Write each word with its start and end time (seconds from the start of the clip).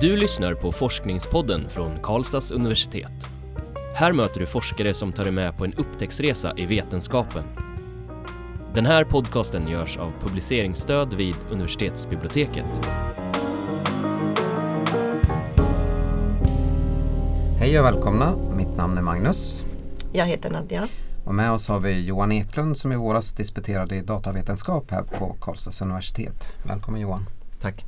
Du 0.00 0.16
lyssnar 0.16 0.54
på 0.54 0.72
Forskningspodden 0.72 1.68
från 1.68 1.98
Karlstads 2.02 2.50
universitet. 2.50 3.12
Här 3.94 4.12
möter 4.12 4.40
du 4.40 4.46
forskare 4.46 4.94
som 4.94 5.12
tar 5.12 5.24
dig 5.24 5.32
med 5.32 5.56
på 5.56 5.64
en 5.64 5.74
upptäcktsresa 5.74 6.52
i 6.56 6.66
vetenskapen. 6.66 7.44
Den 8.74 8.86
här 8.86 9.04
podcasten 9.04 9.68
görs 9.68 9.96
av 9.96 10.12
publiceringsstöd 10.20 11.14
vid 11.14 11.34
universitetsbiblioteket. 11.50 12.86
Hej 17.58 17.78
och 17.78 17.84
välkomna, 17.84 18.34
mitt 18.56 18.76
namn 18.76 18.98
är 18.98 19.02
Magnus. 19.02 19.64
Jag 20.12 20.26
heter 20.26 20.50
Nadja. 20.50 20.88
Och 21.24 21.34
med 21.34 21.52
oss 21.52 21.68
har 21.68 21.80
vi 21.80 22.06
Johan 22.06 22.32
Eklund 22.32 22.76
som 22.76 22.92
i 22.92 22.96
våras 22.96 23.32
disputerade 23.32 23.96
i 23.96 24.00
datavetenskap 24.00 24.90
här 24.90 25.02
på 25.02 25.36
Karlstads 25.40 25.80
universitet. 25.80 26.52
Välkommen 26.64 27.00
Johan. 27.00 27.26
Tack. 27.60 27.84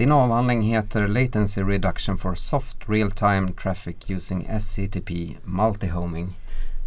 Din 0.00 0.12
avhandling 0.12 0.62
heter 0.62 1.08
Latency 1.08 1.62
Reduction 1.62 2.18
for 2.18 2.34
Soft 2.34 2.76
Real-Time 2.86 3.52
Traffic 3.52 3.96
Using 4.10 4.48
SCTP 4.60 5.36
Multihoming. 5.44 6.38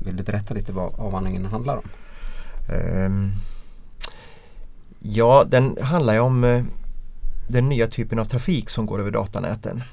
Vill 0.05 0.17
du 0.17 0.23
berätta 0.23 0.53
lite 0.53 0.73
vad 0.73 0.99
avhandlingen 0.99 1.45
handlar 1.45 1.77
om? 1.77 1.83
Um, 3.05 3.31
ja, 4.99 5.43
den 5.47 5.77
handlar 5.81 6.13
ju 6.13 6.19
om 6.19 6.43
uh, 6.43 6.63
den 7.47 7.69
nya 7.69 7.87
typen 7.87 8.19
av 8.19 8.25
trafik 8.25 8.69
som 8.69 8.85
går 8.85 8.99
över 8.99 9.11
datanäten. 9.11 9.83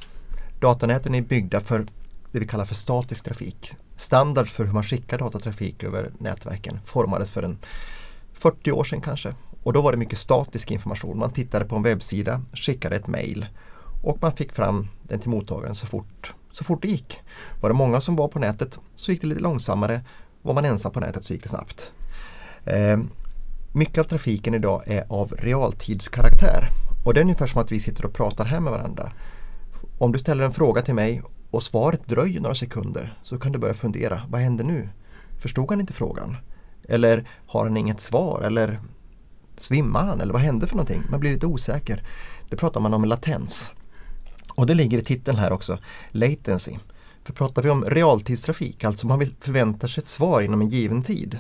Datanäten 0.61 1.15
är 1.15 1.23
byggda 1.23 1.61
för 1.61 1.87
det 2.33 2.41
vi 2.41 2.47
kallar 2.47 2.65
för 2.65 2.75
statisk 2.75 3.25
trafik. 3.25 3.73
Standard 3.97 4.49
för 4.49 4.65
hur 4.65 4.73
man 4.73 4.85
skickar 4.85 5.19
datatrafik 5.19 5.83
över 5.83 6.11
nätverken 6.19 6.79
formades 6.85 7.31
för 7.31 7.43
en 7.43 7.59
40 8.33 8.73
år 8.73 8.85
sedan 8.85 9.01
kanske. 9.01 9.35
Och 9.71 9.75
då 9.75 9.83
var 9.83 9.93
det 9.93 9.99
mycket 9.99 10.19
statisk 10.19 10.71
information. 10.71 11.19
Man 11.19 11.31
tittade 11.31 11.65
på 11.65 11.77
en 11.77 11.83
webbsida, 11.83 12.43
skickade 12.53 12.97
ett 12.97 13.07
mail 13.07 13.47
och 14.03 14.19
man 14.23 14.33
fick 14.33 14.53
fram 14.53 14.89
den 15.03 15.21
till 15.21 15.31
mottagaren 15.31 15.75
så 15.75 15.87
fort, 15.87 16.35
så 16.53 16.65
fort 16.65 16.83
det 16.83 16.89
gick. 16.89 17.21
Var 17.61 17.71
det 17.71 17.75
många 17.75 18.01
som 18.01 18.17
var 18.17 18.29
på 18.29 18.39
nätet 18.39 18.79
så 18.95 19.13
gick 19.13 19.21
det 19.21 19.27
lite 19.27 19.41
långsammare. 19.41 20.01
Var 20.43 20.55
man 20.55 20.65
ensam 20.65 20.93
på 20.93 21.01
nätet 21.01 21.25
så 21.25 21.33
gick 21.33 21.43
det 21.43 21.49
snabbt. 21.49 21.93
Eh, 22.65 22.99
mycket 23.73 23.99
av 23.99 24.05
trafiken 24.05 24.55
idag 24.55 24.83
är 24.87 25.05
av 25.09 25.33
realtidskaraktär. 25.39 26.69
Och 27.05 27.15
det 27.15 27.21
är 27.21 27.25
ungefär 27.25 27.47
som 27.47 27.61
att 27.61 27.73
vi 27.73 27.81
sitter 27.81 28.05
och 28.05 28.13
pratar 28.13 28.45
här 28.45 28.61
med 28.61 28.73
varandra. 28.73 29.13
Om 29.99 30.13
du 30.13 30.19
ställer 30.19 30.45
en 30.45 30.53
fråga 30.53 30.83
till 30.83 30.95
mig 30.95 31.23
och 31.51 31.63
svaret 31.63 32.09
dröjer 32.09 32.41
några 32.41 32.55
sekunder 32.55 33.19
så 33.23 33.39
kan 33.39 33.53
du 33.53 33.59
börja 33.59 33.75
fundera, 33.75 34.23
vad 34.29 34.41
händer 34.41 34.65
nu? 34.65 34.89
Förstod 35.39 35.71
han 35.71 35.81
inte 35.81 35.93
frågan? 35.93 36.37
Eller 36.89 37.29
har 37.47 37.65
han 37.65 37.77
inget 37.77 38.01
svar? 38.01 38.43
Eller 38.43 38.81
svimmar 39.61 40.05
han? 40.05 40.21
Eller 40.21 40.33
vad 40.33 40.43
hände 40.43 40.67
för 40.67 40.77
någonting? 40.77 41.03
Man 41.11 41.21
blir 41.21 41.31
lite 41.31 41.47
osäker. 41.47 42.03
Det 42.49 42.57
pratar 42.57 42.81
man 42.81 42.95
om 42.95 43.05
latens. 43.05 43.73
Och 44.55 44.67
det 44.67 44.75
ligger 44.75 44.99
i 44.99 45.03
titeln 45.03 45.39
här 45.39 45.53
också, 45.53 45.79
latency. 46.11 46.77
För 47.25 47.33
pratar 47.33 47.63
vi 47.63 47.71
om 47.71 47.85
realtidstrafik, 47.85 48.85
alltså 48.85 49.07
man 49.07 49.19
vill 49.19 49.35
förväntar 49.41 49.89
sig 49.89 50.03
ett 50.03 50.09
svar 50.09 50.43
inom 50.43 50.61
en 50.61 50.69
given 50.69 51.03
tid, 51.03 51.39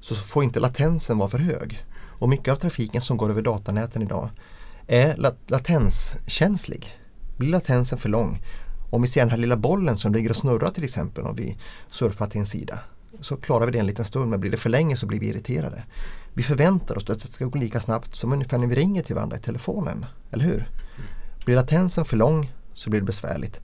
så 0.00 0.14
får 0.14 0.44
inte 0.44 0.60
latensen 0.60 1.18
vara 1.18 1.28
för 1.28 1.38
hög. 1.38 1.84
Och 2.18 2.28
mycket 2.28 2.52
av 2.52 2.56
trafiken 2.56 3.02
som 3.02 3.16
går 3.16 3.30
över 3.30 3.42
datanäten 3.42 4.02
idag 4.02 4.30
är 4.86 5.16
latenskänslig. 5.46 6.98
Blir 7.36 7.50
latensen 7.50 7.98
för 7.98 8.08
lång 8.08 8.42
om 8.90 9.02
vi 9.02 9.08
ser 9.08 9.20
den 9.20 9.30
här 9.30 9.38
lilla 9.38 9.56
bollen 9.56 9.96
som 9.96 10.12
ligger 10.12 10.30
och 10.30 10.36
snurrar 10.36 10.70
till 10.70 10.84
exempel 10.84 11.24
om 11.24 11.36
vi 11.36 11.56
surfar 11.88 12.26
till 12.26 12.40
en 12.40 12.46
sida 12.46 12.78
så 13.24 13.36
klarar 13.36 13.66
vi 13.66 13.72
det 13.72 13.78
en 13.78 13.86
liten 13.86 14.04
stund 14.04 14.30
men 14.30 14.40
blir 14.40 14.50
det 14.50 14.56
för 14.56 14.70
länge 14.70 14.96
så 14.96 15.06
blir 15.06 15.20
vi 15.20 15.26
irriterade. 15.26 15.84
Vi 16.32 16.42
förväntar 16.42 16.96
oss 16.96 17.10
att 17.10 17.22
det 17.22 17.32
ska 17.32 17.44
gå 17.44 17.58
lika 17.58 17.80
snabbt 17.80 18.14
som 18.14 18.32
ungefär 18.32 18.58
när 18.58 18.66
vi 18.66 18.74
ringer 18.74 19.02
till 19.02 19.14
varandra 19.14 19.36
i 19.36 19.40
telefonen, 19.40 20.06
eller 20.30 20.44
hur? 20.44 20.68
Blir 21.44 21.56
latensen 21.56 22.04
för 22.04 22.16
lång 22.16 22.52
så 22.74 22.90
blir 22.90 23.00
det 23.00 23.06
besvärligt. 23.06 23.60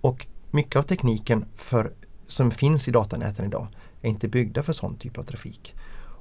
Och 0.00 0.26
mycket 0.50 0.76
av 0.76 0.82
tekniken 0.82 1.44
för, 1.56 1.92
som 2.28 2.50
finns 2.50 2.88
i 2.88 2.90
datanäten 2.90 3.44
idag 3.44 3.66
är 4.02 4.08
inte 4.08 4.28
byggda 4.28 4.62
för 4.62 4.72
sån 4.72 4.96
typ 4.96 5.18
av 5.18 5.22
trafik. 5.22 5.74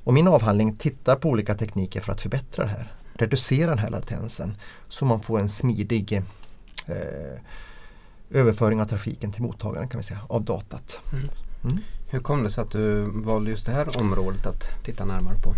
Och 0.03 0.13
min 0.13 0.27
avhandling 0.27 0.75
tittar 0.75 1.15
på 1.15 1.29
olika 1.29 1.53
tekniker 1.53 2.01
för 2.01 2.11
att 2.11 2.21
förbättra 2.21 2.63
det 2.63 2.71
här. 2.71 2.93
Reducera 3.13 3.69
den 3.69 3.79
här 3.79 3.89
latensen 3.89 4.57
så 4.87 5.05
man 5.05 5.21
får 5.21 5.39
en 5.39 5.49
smidig 5.49 6.13
eh, 6.87 7.39
överföring 8.31 8.81
av 8.81 8.85
trafiken 8.85 9.31
till 9.31 9.41
mottagaren 9.41 9.89
kan 9.89 9.97
vi 9.97 10.03
säga, 10.03 10.19
av 10.27 10.43
datat. 10.43 11.01
Mm. 11.13 11.48
Mm. 11.63 11.77
Hur 12.07 12.19
kom 12.19 12.43
det 12.43 12.49
sig 12.49 12.61
att 12.61 12.71
du 12.71 13.11
valde 13.13 13.49
just 13.49 13.65
det 13.65 13.71
här 13.71 13.99
området 13.99 14.45
att 14.45 14.83
titta 14.83 15.05
närmare 15.05 15.35
på? 15.35 15.55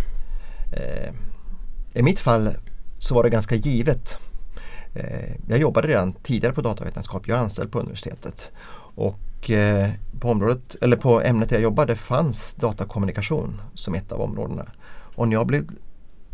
Eh, 0.71 1.13
I 1.93 2.03
mitt 2.03 2.19
fall 2.19 2.49
så 2.99 3.15
var 3.15 3.23
det 3.23 3.29
ganska 3.29 3.55
givet. 3.55 4.17
Eh, 4.93 5.35
jag 5.47 5.59
jobbade 5.59 5.87
redan 5.87 6.13
tidigare 6.13 6.53
på 6.53 6.61
datavetenskap, 6.61 7.27
jag 7.27 7.37
är 7.37 7.41
anställd 7.41 7.71
på 7.71 7.79
universitetet. 7.79 8.51
Och 8.95 9.49
eh, 9.49 9.89
på, 10.19 10.29
området, 10.29 10.75
eller 10.81 10.97
på 10.97 11.21
ämnet 11.21 11.51
jag 11.51 11.61
jobbade 11.61 11.95
fanns 11.95 12.55
datakommunikation 12.55 13.61
som 13.73 13.95
ett 13.95 14.11
av 14.11 14.21
områdena. 14.21 14.65
Och 15.15 15.27
när 15.27 15.35
jag 15.35 15.47
blev 15.47 15.69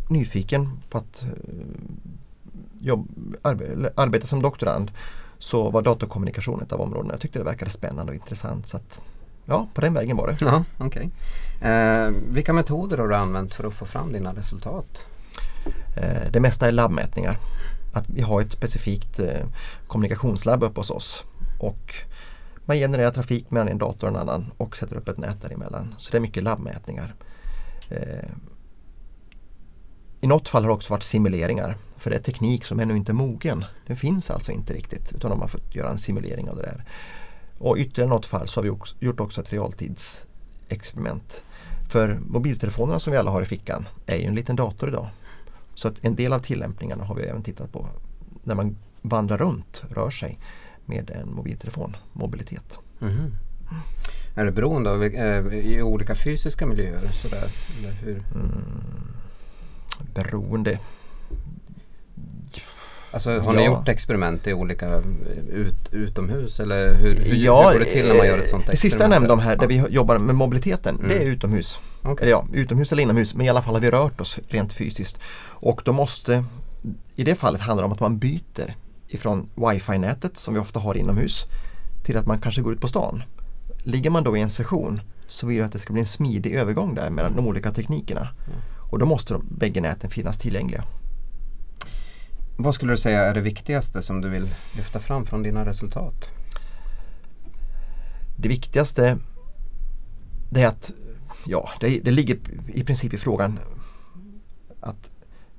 nyfiken 0.08 0.78
på 0.90 0.98
att 0.98 1.22
eh, 1.22 1.28
jobb, 2.78 3.08
arbe, 3.42 3.92
arbeta 3.96 4.26
som 4.26 4.42
doktorand 4.42 4.90
så 5.38 5.70
var 5.70 5.82
datakommunikation 5.82 6.62
ett 6.62 6.72
av 6.72 6.80
områdena. 6.80 7.14
Jag 7.14 7.20
tyckte 7.20 7.38
det 7.38 7.44
verkade 7.44 7.70
spännande 7.70 8.12
och 8.12 8.16
intressant. 8.16 8.66
Så 8.66 8.76
att, 8.76 9.00
ja, 9.48 9.68
på 9.74 9.80
den 9.80 9.94
vägen 9.94 10.16
var 10.16 10.26
det. 10.26 10.36
Ja, 10.40 10.64
okay. 10.78 11.08
Eh, 11.60 12.10
vilka 12.30 12.52
metoder 12.52 12.98
har 12.98 13.08
du 13.08 13.16
använt 13.16 13.54
för 13.54 13.64
att 13.64 13.74
få 13.74 13.86
fram 13.86 14.12
dina 14.12 14.34
resultat? 14.34 15.06
Eh, 15.96 16.30
det 16.32 16.40
mesta 16.40 16.68
är 16.68 16.72
labbmätningar. 16.72 17.38
Att 17.92 18.08
vi 18.08 18.20
har 18.20 18.40
ett 18.40 18.52
specifikt 18.52 19.18
eh, 19.18 19.46
kommunikationslabb 19.86 20.62
uppe 20.62 20.80
hos 20.80 20.90
oss. 20.90 21.24
Och 21.58 21.94
man 22.64 22.76
genererar 22.76 23.10
trafik 23.10 23.50
mellan 23.50 23.68
en 23.68 23.78
dator 23.78 24.08
och 24.08 24.14
en 24.14 24.20
annan 24.20 24.52
och 24.56 24.76
sätter 24.76 24.96
upp 24.96 25.08
ett 25.08 25.18
nät 25.18 25.42
däremellan. 25.42 25.94
Så 25.98 26.10
det 26.10 26.18
är 26.18 26.20
mycket 26.20 26.42
labbmätningar. 26.42 27.14
Eh, 27.90 28.30
I 30.20 30.26
något 30.26 30.48
fall 30.48 30.62
har 30.62 30.68
det 30.68 30.74
också 30.74 30.92
varit 30.92 31.02
simuleringar 31.02 31.76
för 31.96 32.10
det 32.10 32.16
är 32.16 32.22
teknik 32.22 32.64
som 32.64 32.80
ännu 32.80 32.96
inte 32.96 33.12
är 33.12 33.14
mogen. 33.14 33.64
Den 33.86 33.96
finns 33.96 34.30
alltså 34.30 34.52
inte 34.52 34.74
riktigt 34.74 35.12
utan 35.12 35.30
de 35.30 35.40
har 35.40 35.48
fått 35.48 35.74
göra 35.74 35.90
en 35.90 35.98
simulering 35.98 36.50
av 36.50 36.56
det 36.56 36.62
där. 36.62 36.84
Och 37.58 37.76
ytterligare 37.78 38.10
något 38.10 38.26
fall 38.26 38.48
så 38.48 38.60
har 38.60 38.64
vi 38.64 38.70
också, 38.70 38.96
gjort 39.00 39.20
också 39.20 39.40
ett 39.40 39.52
realtidsexperiment. 39.52 41.42
För 41.88 42.18
mobiltelefonerna 42.26 42.98
som 42.98 43.10
vi 43.10 43.16
alla 43.16 43.30
har 43.30 43.42
i 43.42 43.44
fickan 43.44 43.88
är 44.06 44.16
ju 44.16 44.24
en 44.24 44.34
liten 44.34 44.56
dator 44.56 44.88
idag. 44.88 45.08
Så 45.74 45.88
att 45.88 46.04
en 46.04 46.14
del 46.14 46.32
av 46.32 46.38
tillämpningarna 46.38 47.04
har 47.04 47.14
vi 47.14 47.22
även 47.22 47.42
tittat 47.42 47.72
på 47.72 47.86
när 48.44 48.54
man 48.54 48.76
vandrar 49.02 49.38
runt, 49.38 49.82
rör 49.90 50.10
sig 50.10 50.38
med 50.86 51.10
en 51.10 51.34
mobiltelefon, 51.34 51.96
mobilitet. 52.12 52.78
Mm. 53.00 53.34
Är 54.34 54.44
det 54.44 54.52
beroende 54.52 54.90
av 54.90 55.04
eh, 55.04 55.54
i 55.54 55.82
olika 55.82 56.14
fysiska 56.14 56.66
miljöer? 56.66 57.08
Sådär, 57.08 57.48
eller 57.78 57.92
hur? 57.92 58.22
Mm, 58.34 59.12
beroende 60.14 60.78
Alltså 63.10 63.30
har 63.30 63.54
ja. 63.54 63.60
ni 63.60 63.66
gjort 63.66 63.88
experiment 63.88 64.46
i 64.46 64.52
olika 64.52 65.02
ut, 65.52 65.92
utomhus 65.92 66.60
eller 66.60 66.94
hur, 66.94 67.14
hur, 67.14 67.34
ja, 67.34 67.70
hur 67.70 67.78
går 67.78 67.84
det 67.84 67.90
till 67.90 68.08
när 68.08 68.14
man 68.14 68.26
gör 68.26 68.38
ett 68.38 68.48
sånt 68.48 68.62
experiment? 68.62 68.70
Det 68.70 68.76
sista 68.76 69.02
jag 69.02 69.10
nämnde 69.10 69.32
om 69.32 69.38
här, 69.38 69.56
där 69.56 69.66
vi 69.66 69.84
jobbar 69.90 70.18
med 70.18 70.34
mobiliteten, 70.34 70.96
mm. 70.96 71.08
det 71.08 71.14
är 71.14 71.26
utomhus. 71.26 71.80
Okay. 72.02 72.16
Eller 72.20 72.30
ja, 72.30 72.46
utomhus 72.52 72.92
eller 72.92 73.02
inomhus, 73.02 73.34
men 73.34 73.46
i 73.46 73.48
alla 73.48 73.62
fall 73.62 73.74
har 73.74 73.80
vi 73.80 73.90
rört 73.90 74.20
oss 74.20 74.38
rent 74.48 74.72
fysiskt. 74.72 75.20
Och 75.46 75.82
då 75.84 75.92
måste, 75.92 76.44
i 77.16 77.24
det 77.24 77.34
fallet 77.34 77.60
handlar 77.60 77.82
det 77.82 77.86
om 77.86 77.92
att 77.92 78.00
man 78.00 78.18
byter 78.18 78.74
ifrån 79.08 79.48
wifi-nätet 79.54 80.36
som 80.36 80.54
vi 80.54 80.60
ofta 80.60 80.80
har 80.80 80.94
inomhus 80.94 81.46
till 82.04 82.16
att 82.16 82.26
man 82.26 82.38
kanske 82.38 82.60
går 82.60 82.72
ut 82.72 82.80
på 82.80 82.88
stan. 82.88 83.22
Ligger 83.82 84.10
man 84.10 84.24
då 84.24 84.36
i 84.36 84.40
en 84.40 84.50
session 84.50 85.00
så 85.26 85.46
vill 85.46 85.56
jag 85.56 85.66
att 85.66 85.72
det 85.72 85.78
ska 85.78 85.92
bli 85.92 86.00
en 86.00 86.06
smidig 86.06 86.54
övergång 86.54 86.94
där 86.94 87.10
mellan 87.10 87.36
de 87.36 87.46
olika 87.46 87.70
teknikerna. 87.70 88.20
Mm. 88.20 88.58
Och 88.90 88.98
då 88.98 89.06
måste 89.06 89.34
de 89.34 89.46
bägge 89.50 89.80
näten 89.80 90.10
finnas 90.10 90.38
tillgängliga. 90.38 90.84
Vad 92.60 92.74
skulle 92.74 92.92
du 92.92 92.96
säga 92.96 93.20
är 93.20 93.34
det 93.34 93.40
viktigaste 93.40 94.02
som 94.02 94.20
du 94.20 94.28
vill 94.28 94.48
lyfta 94.76 94.98
fram 94.98 95.26
från 95.26 95.42
dina 95.42 95.64
resultat? 95.64 96.30
Det 98.36 98.48
viktigaste 98.48 99.18
det 100.50 100.62
är 100.62 100.66
att, 100.66 100.92
ja, 101.46 101.68
det, 101.80 102.00
det 102.00 102.10
ligger 102.10 102.38
i 102.68 102.84
princip 102.84 103.14
i 103.14 103.16
frågan 103.16 103.58
att 104.80 105.10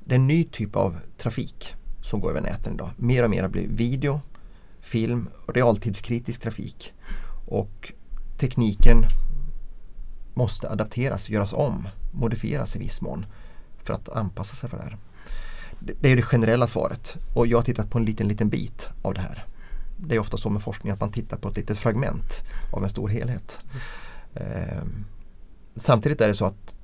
det 0.06 0.14
är 0.14 0.20
en 0.20 0.28
ny 0.28 0.44
typ 0.44 0.76
av 0.76 0.98
trafik 1.18 1.76
som 2.02 2.20
går 2.20 2.30
över 2.30 2.42
näten 2.42 2.74
idag. 2.74 2.92
Mer 2.98 3.24
och 3.24 3.30
mer 3.30 3.48
blir 3.48 3.68
video, 3.68 4.22
film 4.82 5.30
och 5.46 5.56
realtidskritisk 5.56 6.42
trafik. 6.42 6.94
Och 7.48 7.94
tekniken 8.38 9.06
måste 10.34 10.70
adapteras, 10.70 11.30
göras 11.30 11.54
om, 11.54 11.88
modifieras 12.12 12.76
i 12.76 12.80
viss 12.80 13.02
mån 13.02 13.26
för 13.84 13.94
att 13.94 14.10
anpassa 14.10 14.56
sig 14.56 14.70
för 14.70 14.78
det 14.78 14.84
här. 14.84 14.98
Det 15.80 16.12
är 16.12 16.16
det 16.16 16.22
generella 16.22 16.68
svaret 16.68 17.18
och 17.34 17.48
jag 17.48 17.58
har 17.58 17.64
tittat 17.64 17.90
på 17.90 17.98
en 17.98 18.06
liten, 18.06 18.28
liten 18.28 18.50
bit 18.50 18.90
av 19.02 19.14
det 19.14 19.22
här. 19.22 19.46
Det 19.98 20.16
är 20.16 20.20
ofta 20.20 20.38
så 20.38 20.50
med 20.50 20.64
forskning 20.64 20.94
att 20.94 21.00
man 21.00 21.12
tittar 21.12 21.38
på 21.38 21.50
ett 21.50 21.58
litet 21.58 21.78
fragment 21.78 22.44
av 22.74 22.84
en 22.84 22.90
stor 22.90 23.10
helhet. 23.10 23.60
Mm. 24.36 25.06
samtidigt 25.76 26.22
är 26.22 26.28
det 26.28 26.36
så 26.36 26.46
att 26.46 26.76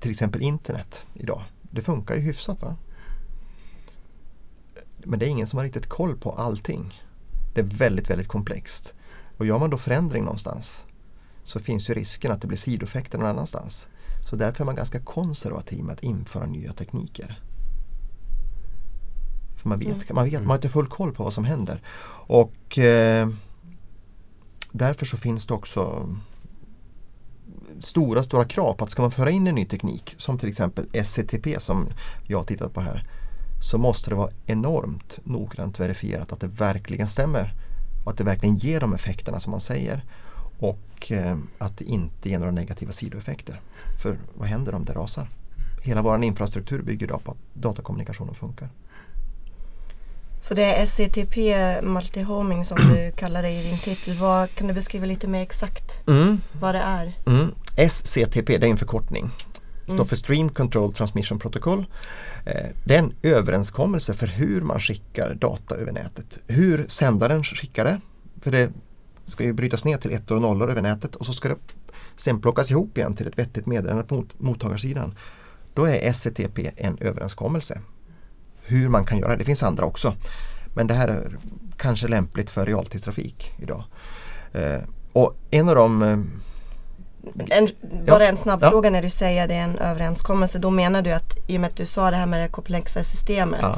till 0.00 0.10
exempel 0.10 0.42
internet 0.42 1.04
idag, 1.14 1.44
det 1.62 1.80
funkar 1.80 2.14
ju 2.14 2.20
hyfsat. 2.20 2.62
va? 2.62 2.76
Men 5.04 5.18
det 5.18 5.26
är 5.26 5.28
ingen 5.28 5.46
som 5.46 5.56
har 5.56 5.64
riktigt 5.64 5.88
koll 5.88 6.16
på 6.16 6.30
allting. 6.30 7.02
Det 7.54 7.60
är 7.60 7.64
väldigt, 7.64 8.10
väldigt 8.10 8.28
komplext. 8.28 8.94
Och 9.36 9.46
gör 9.46 9.58
man 9.58 9.70
då 9.70 9.78
förändring 9.78 10.24
någonstans 10.24 10.84
så 11.44 11.60
finns 11.60 11.90
ju 11.90 11.94
risken 11.94 12.32
att 12.32 12.40
det 12.40 12.46
blir 12.46 12.58
sidoeffekter 12.58 13.18
någon 13.18 13.28
annanstans. 13.28 13.88
Så 14.24 14.36
därför 14.36 14.64
är 14.64 14.66
man 14.66 14.74
ganska 14.76 15.00
konservativ 15.00 15.84
med 15.84 15.92
att 15.92 16.02
införa 16.02 16.46
nya 16.46 16.72
tekniker. 16.72 17.40
För 19.56 19.68
man 19.68 19.78
vet, 19.78 19.88
Mm. 19.88 20.04
man, 20.10 20.24
vet 20.24 20.40
man 20.40 20.46
har 20.46 20.54
inte 20.54 20.68
full 20.68 20.86
koll 20.86 21.12
på 21.12 21.24
vad 21.24 21.32
som 21.32 21.44
händer. 21.44 21.82
Och 22.26 22.78
eh, 22.78 23.28
därför 24.72 25.06
så 25.06 25.16
finns 25.16 25.46
det 25.46 25.54
också 25.54 26.08
stora, 27.80 28.22
stora 28.22 28.44
krav 28.44 28.74
på 28.74 28.84
att 28.84 28.90
ska 28.90 29.02
man 29.02 29.10
föra 29.10 29.30
in 29.30 29.46
en 29.46 29.54
ny 29.54 29.64
teknik 29.64 30.14
som 30.18 30.38
till 30.38 30.48
exempel 30.48 30.86
SCTP 30.92 31.60
som 31.60 31.86
jag 32.26 32.38
har 32.38 32.44
tittat 32.44 32.74
på 32.74 32.80
här 32.80 33.08
så 33.62 33.78
måste 33.78 34.10
det 34.10 34.16
vara 34.16 34.30
enormt 34.46 35.18
noggrant 35.24 35.80
verifierat 35.80 36.32
att 36.32 36.40
det 36.40 36.46
verkligen 36.46 37.08
stämmer 37.08 37.54
och 38.04 38.10
att 38.10 38.18
det 38.18 38.24
verkligen 38.24 38.56
ger 38.56 38.80
de 38.80 38.94
effekterna 38.94 39.40
som 39.40 39.50
man 39.50 39.60
säger 39.60 40.04
och 40.64 41.12
eh, 41.12 41.36
att 41.58 41.78
det 41.78 41.84
inte 41.84 42.28
ger 42.28 42.38
några 42.38 42.52
negativa 42.52 42.92
sidoeffekter. 42.92 43.60
För 44.02 44.18
vad 44.34 44.48
händer 44.48 44.74
om 44.74 44.84
det 44.84 44.92
rasar? 44.92 45.28
Hela 45.82 46.02
vår 46.02 46.24
infrastruktur 46.24 46.82
bygger 46.82 47.06
idag 47.06 47.24
på 47.24 47.30
att 47.32 47.38
datakommunikationen 47.54 48.34
funkar. 48.34 48.68
Så 50.40 50.54
det 50.54 50.64
är 50.64 50.82
SCTP 50.86 51.54
multihoming 51.82 52.64
som 52.64 52.78
du 52.78 53.10
kallar 53.16 53.42
det 53.42 53.50
i 53.50 53.62
din 53.68 53.78
titel. 53.78 54.16
Vad, 54.18 54.54
kan 54.54 54.66
du 54.66 54.72
beskriva 54.74 55.06
lite 55.06 55.28
mer 55.28 55.42
exakt 55.42 56.08
Mm, 56.08 56.40
vad 56.60 56.74
det 56.74 56.78
är? 56.80 57.12
Mm. 57.26 57.54
SCTP 57.76 58.58
det 58.58 58.66
är 58.66 58.70
en 58.70 58.76
förkortning. 58.76 59.30
Står 59.84 59.94
Mm. 59.94 60.06
för 60.06 60.16
Stream 60.16 60.48
Control 60.48 60.92
Transmission 60.92 61.38
Protocol. 61.38 61.86
Eh, 62.46 62.66
Det 62.84 62.94
är 62.94 62.98
en 62.98 63.12
överenskommelse 63.22 64.14
för 64.14 64.26
hur 64.26 64.60
man 64.60 64.80
skickar 64.80 65.34
data 65.34 65.74
över 65.74 65.92
nätet. 65.92 66.38
Hur 66.46 66.84
sändaren 66.88 67.44
skickar 67.44 67.84
det. 67.84 68.00
För 68.40 68.50
det 68.50 68.70
ska 69.26 69.44
ju 69.44 69.52
brytas 69.52 69.84
ner 69.84 69.96
till 69.96 70.12
ettor 70.12 70.36
och 70.36 70.42
nollor 70.42 70.70
över 70.70 70.82
nätet 70.82 71.14
och 71.16 71.26
så 71.26 71.32
ska 71.32 71.48
det 71.48 71.56
sen 72.16 72.40
plockas 72.40 72.70
ihop 72.70 72.98
igen 72.98 73.14
till 73.16 73.26
ett 73.26 73.38
vettigt 73.38 73.66
meddelande 73.66 74.04
på 74.04 74.14
mot- 74.14 74.40
mottagarsidan. 74.40 75.14
Då 75.74 75.84
är 75.88 76.08
SCTP 76.12 76.70
en 76.76 76.98
överenskommelse. 77.00 77.80
Hur 78.62 78.88
man 78.88 79.04
kan 79.04 79.18
göra 79.18 79.30
det. 79.30 79.36
Det 79.36 79.44
finns 79.44 79.62
andra 79.62 79.84
också. 79.84 80.14
Men 80.74 80.86
det 80.86 80.94
här 80.94 81.08
är 81.08 81.38
kanske 81.76 82.08
lämpligt 82.08 82.50
för 82.50 82.66
realtidstrafik 82.66 83.50
idag. 83.58 83.84
Eh, 84.52 84.80
Och 85.12 85.34
en 85.50 85.68
av 85.68 85.74
de 85.74 86.02
eh, 86.02 86.18
En, 87.58 87.68
bara 88.06 88.22
Ja. 88.22 88.28
en 88.28 88.36
snabb 88.36 88.60
Ja. 88.62 88.70
fråga 88.70 88.90
när 88.90 89.02
du 89.02 89.10
säger 89.10 89.48
det 89.48 89.54
är 89.54 89.62
en 89.64 89.78
överenskommelse. 89.78 90.58
Då 90.58 90.70
menar 90.70 91.02
du 91.02 91.10
att 91.12 91.36
i 91.48 91.56
och 91.56 91.60
med 91.60 91.68
att 91.68 91.76
du 91.76 91.86
sa 91.86 92.10
det 92.10 92.16
här 92.16 92.26
med 92.26 92.40
det 92.42 92.48
komplexa 92.48 93.04
systemet. 93.04 93.60
Ja. 93.62 93.76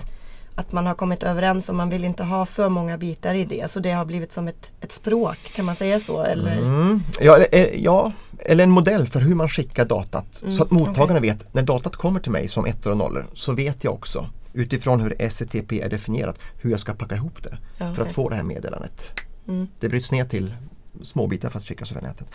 Att 0.56 0.72
man 0.72 0.86
har 0.86 0.94
kommit 0.94 1.22
överens 1.22 1.68
och 1.68 1.74
man 1.74 1.90
vill 1.90 2.04
inte 2.04 2.24
ha 2.24 2.46
för 2.46 2.68
många 2.68 2.98
bitar 2.98 3.34
i 3.34 3.44
det. 3.44 3.70
Så 3.70 3.80
det 3.80 3.90
har 3.90 4.04
blivit 4.04 4.32
som 4.32 4.48
ett, 4.48 4.70
ett 4.80 4.92
språk, 4.92 5.38
kan 5.54 5.64
man 5.64 5.74
säga 5.74 6.00
så? 6.00 6.22
Eller? 6.22 6.58
Mm. 6.58 7.02
Ja, 7.20 7.36
eller, 7.36 7.48
eh, 7.52 7.82
ja, 7.84 8.12
eller 8.38 8.64
en 8.64 8.70
modell 8.70 9.06
för 9.06 9.20
hur 9.20 9.34
man 9.34 9.48
skickar 9.48 9.84
datat. 9.84 10.42
Mm, 10.42 10.52
så 10.54 10.62
att 10.62 10.70
mottagarna 10.70 11.20
vet, 11.20 11.54
när 11.54 11.62
datat 11.62 11.96
kommer 11.96 12.20
till 12.20 12.32
mig 12.32 12.48
som 12.48 12.66
ettor 12.66 12.90
och 12.90 12.96
nollor 12.96 13.26
så 13.34 13.52
vet 13.52 13.84
jag 13.84 13.94
också 13.94 14.26
utifrån 14.52 15.00
hur 15.00 15.16
SCTP 15.18 15.80
är 15.80 15.88
definierat 15.88 16.38
hur 16.60 16.70
jag 16.70 16.80
ska 16.80 16.94
packa 16.94 17.14
ihop 17.14 17.42
det 17.42 17.58
Ja, 17.78 17.94
för 17.94 18.02
att 18.02 18.12
få 18.12 18.28
det 18.28 18.36
här 18.36 18.42
meddelandet. 18.42 19.20
Mm. 19.48 19.66
Det 19.80 19.88
bryts 19.88 20.12
ner 20.12 20.24
till 20.24 20.54
små 21.02 21.26
bitar 21.26 21.50
för 21.50 21.58
att 21.58 21.64
skickas 21.64 21.90
över 21.90 22.02
nätet. 22.02 22.26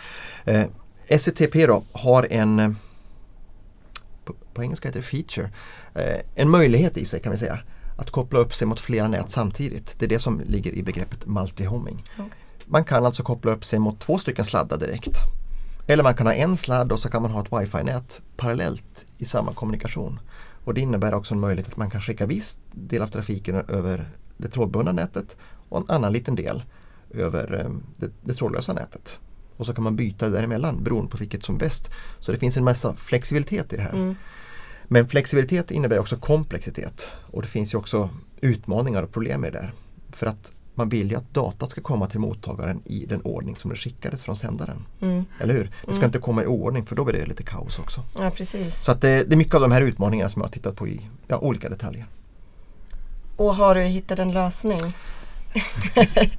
Eh, 0.44 0.64
SCTP 1.06 1.66
då 1.66 1.82
har 1.92 2.26
en, 2.30 2.60
eh, 2.60 2.70
på, 4.24 4.34
på 4.54 4.62
engelska 4.62 4.88
heter 4.88 5.00
det 5.00 5.06
feature, 5.06 5.50
eh, 5.94 6.20
en 6.34 6.50
möjlighet 6.50 6.96
i 6.96 7.04
sig 7.04 7.20
kan 7.20 7.32
vi 7.32 7.38
säga 7.38 7.58
att 8.00 8.10
koppla 8.10 8.38
upp 8.38 8.54
sig 8.54 8.66
mot 8.66 8.80
flera 8.80 9.08
nät 9.08 9.30
samtidigt. 9.30 9.94
Det 9.98 10.04
är 10.04 10.08
det 10.08 10.18
som 10.18 10.40
ligger 10.40 10.72
i 10.72 10.82
begreppet 10.82 11.26
multihoming. 11.26 12.04
Okej. 12.14 12.30
Man 12.66 12.84
kan 12.84 13.06
alltså 13.06 13.22
koppla 13.22 13.52
upp 13.52 13.64
sig 13.64 13.78
mot 13.78 14.00
två 14.00 14.18
stycken 14.18 14.44
sladdar 14.44 14.78
direkt. 14.78 15.18
Eller 15.86 16.02
man 16.02 16.14
kan 16.14 16.26
ha 16.26 16.34
en 16.34 16.56
sladd 16.56 16.92
och 16.92 17.00
så 17.00 17.10
kan 17.10 17.22
man 17.22 17.30
ha 17.30 17.40
ett 17.40 17.52
wifi-nät 17.52 18.20
parallellt 18.36 19.06
i 19.18 19.24
samma 19.24 19.52
kommunikation. 19.52 20.20
Och 20.64 20.74
det 20.74 20.80
innebär 20.80 21.14
också 21.14 21.34
en 21.34 21.40
möjlighet 21.40 21.72
att 21.72 21.76
man 21.76 21.90
kan 21.90 22.00
skicka 22.00 22.26
viss 22.26 22.58
del 22.72 23.02
av 23.02 23.06
trafiken 23.06 23.56
över 23.56 24.10
det 24.36 24.48
trådbundna 24.48 24.92
nätet 24.92 25.36
och 25.68 25.78
en 25.78 25.96
annan 25.96 26.12
liten 26.12 26.34
del 26.34 26.62
över 27.10 27.60
eh, 27.60 27.70
det, 27.96 28.10
det 28.22 28.34
trådlösa 28.34 28.72
nätet. 28.72 29.18
Och 29.56 29.66
så 29.66 29.74
kan 29.74 29.84
man 29.84 29.96
byta 29.96 30.28
däremellan 30.28 30.84
beroende 30.84 31.10
på 31.10 31.16
vilket 31.16 31.44
som 31.44 31.54
är 31.54 31.58
bäst. 31.58 31.90
Så 32.18 32.32
det 32.32 32.38
finns 32.38 32.56
en 32.56 32.64
massa 32.64 32.94
flexibilitet 32.96 33.72
i 33.72 33.76
det 33.76 33.82
här. 33.82 33.92
Mm. 33.92 34.16
Men 34.92 35.08
flexibilitet 35.08 35.70
innebär 35.70 35.98
också 35.98 36.16
komplexitet 36.16 37.08
och 37.30 37.42
det 37.42 37.48
finns 37.48 37.74
ju 37.74 37.78
också 37.78 38.10
utmaningar 38.40 39.02
och 39.02 39.12
problem 39.12 39.40
med 39.40 39.52
det 39.52 39.58
där. 39.58 39.72
För 40.12 40.26
att 40.26 40.52
man 40.74 40.88
vill 40.88 41.10
ju 41.10 41.16
att 41.16 41.34
datat 41.34 41.70
ska 41.70 41.80
komma 41.80 42.06
till 42.06 42.20
mottagaren 42.20 42.82
i 42.84 43.06
den 43.06 43.20
ordning 43.20 43.56
som 43.56 43.70
det 43.70 43.76
skickades 43.76 44.22
från 44.22 44.36
sändaren. 44.36 44.86
Mm. 45.00 45.24
Eller 45.40 45.54
hur? 45.54 45.64
Det 45.64 45.92
ska 45.92 46.00
Mm. 46.00 46.04
inte 46.04 46.18
komma 46.18 46.42
i 46.42 46.46
oordning 46.46 46.86
för 46.86 46.96
då 46.96 47.04
blir 47.04 47.14
det 47.20 47.26
lite 47.26 47.42
kaos 47.42 47.78
också. 47.78 48.02
Ja, 48.18 48.30
precis. 48.30 48.76
Så 48.84 48.92
att 48.92 49.00
det, 49.00 49.24
det 49.24 49.34
är 49.34 49.36
mycket 49.36 49.54
av 49.54 49.60
de 49.60 49.72
här 49.72 49.80
utmaningarna 49.82 50.30
som 50.30 50.40
jag 50.40 50.46
har 50.48 50.52
tittat 50.52 50.76
på 50.76 50.88
i 50.88 51.00
ja, 51.26 51.38
olika 51.38 51.68
detaljer. 51.68 52.06
Och 53.36 53.54
har 53.54 53.74
du 53.74 53.80
hittat 53.82 54.18
en 54.18 54.32
lösning? 54.32 54.80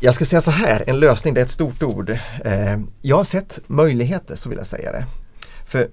Jag 0.00 0.14
ska 0.14 0.24
säga 0.26 0.40
så 0.40 0.50
här, 0.50 0.84
en 0.86 1.00
lösning 1.00 1.34
det 1.34 1.40
är 1.40 1.44
ett 1.44 1.50
stort 1.50 1.82
ord. 1.82 2.10
Eh, 2.44 2.76
jag 3.02 3.16
har 3.16 3.24
sett 3.24 3.58
möjligheter, 3.66 4.36
så 4.36 4.48
vill 4.48 4.58
jag 4.58 4.66
säga 4.66 4.92
det. 4.92 5.06
För 5.66 5.88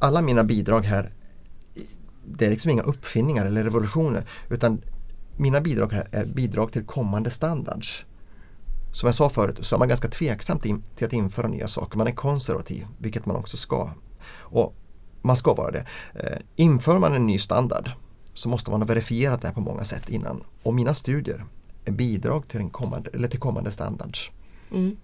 alla 0.00 0.22
mina 0.22 0.44
bidrag 0.44 0.84
här, 0.84 1.10
det 2.24 2.46
är 2.46 2.50
liksom 2.50 2.70
inga 2.70 2.82
uppfinningar 2.82 3.46
eller 3.46 3.64
revolutioner 3.64 4.26
utan 4.48 4.82
mina 5.36 5.60
bidrag 5.60 5.92
här 5.92 6.08
är 6.12 6.26
bidrag 6.26 6.72
till 6.72 6.84
kommande 6.84 7.30
standards. 7.30 8.04
Som 8.92 9.06
jag 9.06 9.14
sa 9.14 9.28
förut 9.30 9.58
så 9.60 9.74
är 9.74 9.78
man 9.78 9.88
ganska 9.88 10.08
tveksam 10.08 10.58
till, 10.58 10.76
till 10.96 11.06
att 11.06 11.12
införa 11.12 11.48
nya 11.48 11.68
saker. 11.68 11.98
Man 11.98 12.06
är 12.06 12.12
konservativ, 12.12 12.86
vilket 12.98 13.26
man 13.26 13.36
också 13.36 13.56
ska. 13.56 13.90
Och 14.32 14.74
man 15.22 15.36
ska 15.36 15.54
vara 15.54 15.70
det. 15.70 15.86
Eh, 16.14 16.38
inför 16.56 16.98
man 16.98 17.14
en 17.14 17.26
ny 17.26 17.38
standard 17.38 17.90
så 18.34 18.48
måste 18.48 18.70
man 18.70 18.80
ha 18.80 18.86
verifierat 18.86 19.42
det 19.42 19.48
här 19.48 19.54
på 19.54 19.60
många 19.60 19.84
sätt 19.84 20.08
innan. 20.08 20.42
Och 20.62 20.74
mina 20.74 20.94
studier 20.94 21.44
är 21.84 21.92
bidrag 21.92 22.48
till, 22.48 22.60
en 22.60 22.70
kommande, 22.70 23.10
eller 23.14 23.28
till 23.28 23.40
kommande 23.40 23.70
standards. 23.70 24.30
Mm. 24.70 24.96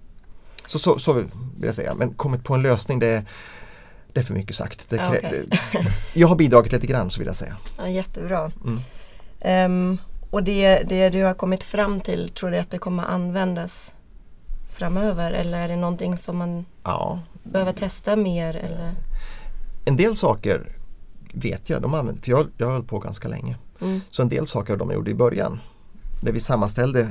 Så, 0.66 0.78
så, 0.78 0.98
så 0.98 1.12
vill 1.12 1.26
jag 1.60 1.74
säga. 1.74 1.94
Men 1.94 2.14
kommit 2.14 2.44
på 2.44 2.54
en 2.54 2.62
lösning 2.62 2.98
det, 2.98 3.24
det 4.16 4.20
är 4.20 4.24
för 4.24 4.34
mycket 4.34 4.56
sagt. 4.56 4.90
Det, 4.90 4.96
Ja, 4.96 5.08
okej. 5.08 5.48
jag 6.14 6.28
har 6.28 6.36
bidragit 6.36 6.72
lite 6.72 6.86
grann 6.86 7.10
så 7.10 7.18
vill 7.18 7.26
jag 7.26 7.36
säga. 7.36 7.56
Ja, 7.78 7.88
jättebra. 7.88 8.52
Mm. 8.64 8.80
Ehm, 9.40 9.98
och 10.30 10.42
det, 10.42 10.88
det 10.88 11.08
du 11.10 11.24
har 11.24 11.34
kommit 11.34 11.62
fram 11.62 12.00
till, 12.00 12.28
tror 12.28 12.50
du 12.50 12.58
att 12.58 12.70
det 12.70 12.78
kommer 12.78 13.02
användas 13.02 13.94
framöver? 14.72 15.32
Eller 15.32 15.58
är 15.58 15.68
det 15.68 15.76
någonting 15.76 16.18
som 16.18 16.36
man 16.36 16.64
Ja, 16.84 17.20
behöver 17.42 17.72
testa 17.72 18.16
mer? 18.16 18.54
Eller? 18.54 18.92
en 19.84 19.96
del 19.96 20.16
saker 20.16 20.68
vet 21.32 21.70
jag, 21.70 21.82
de 21.82 21.94
använder, 21.94 22.22
för 22.22 22.30
jag, 22.30 22.46
jag 22.58 22.66
har 22.66 22.72
hållit 22.72 22.88
på 22.88 22.98
ganska 22.98 23.28
länge. 23.28 23.56
Mm. 23.80 24.00
Så 24.10 24.22
en 24.22 24.28
del 24.28 24.46
saker 24.46 24.76
de 24.76 24.92
gjorde 24.92 25.10
i 25.10 25.14
början, 25.14 25.60
när 26.22 26.32
vi 26.32 26.40
sammanställde 26.40 27.08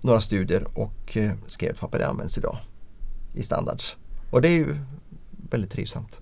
några 0.00 0.20
studier 0.20 0.64
och 0.74 1.16
eh, 1.16 1.32
skrev 1.46 1.70
ett 1.70 1.80
papper, 1.80 1.98
det 1.98 2.06
används 2.08 2.38
idag 2.38 2.58
i 3.34 3.42
standards. 3.42 3.96
Och 4.30 4.42
det 4.42 4.48
är 4.48 4.58
ju 4.58 4.76
väldigt 5.50 5.70
trivsamt. 5.70 6.20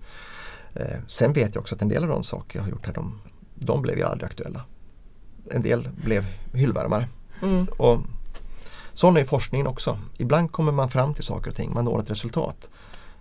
Eh, 0.74 0.98
sen 1.06 1.32
vet 1.32 1.54
jag 1.54 1.62
också 1.62 1.74
att 1.74 1.82
en 1.82 1.88
del 1.88 2.02
av 2.02 2.08
de 2.08 2.22
saker 2.22 2.58
jag 2.58 2.64
har 2.64 2.70
gjort 2.70 2.86
här, 2.86 2.94
de, 2.94 3.20
de 3.54 3.82
blev 3.82 3.98
ju 3.98 4.04
aldrig 4.04 4.26
aktuella. 4.26 4.64
En 5.50 5.62
del 5.62 5.88
blev 6.04 6.24
hyllvärmare. 6.52 7.08
Mm. 7.42 7.66
Och 7.76 8.00
sån 8.92 9.16
är 9.16 9.24
forskningen 9.24 9.66
också. 9.66 9.98
Ibland 10.16 10.52
kommer 10.52 10.72
man 10.72 10.88
fram 10.88 11.14
till 11.14 11.24
saker 11.24 11.50
och 11.50 11.56
ting, 11.56 11.74
man 11.74 11.84
når 11.84 12.00
ett 12.00 12.10
resultat. 12.10 12.68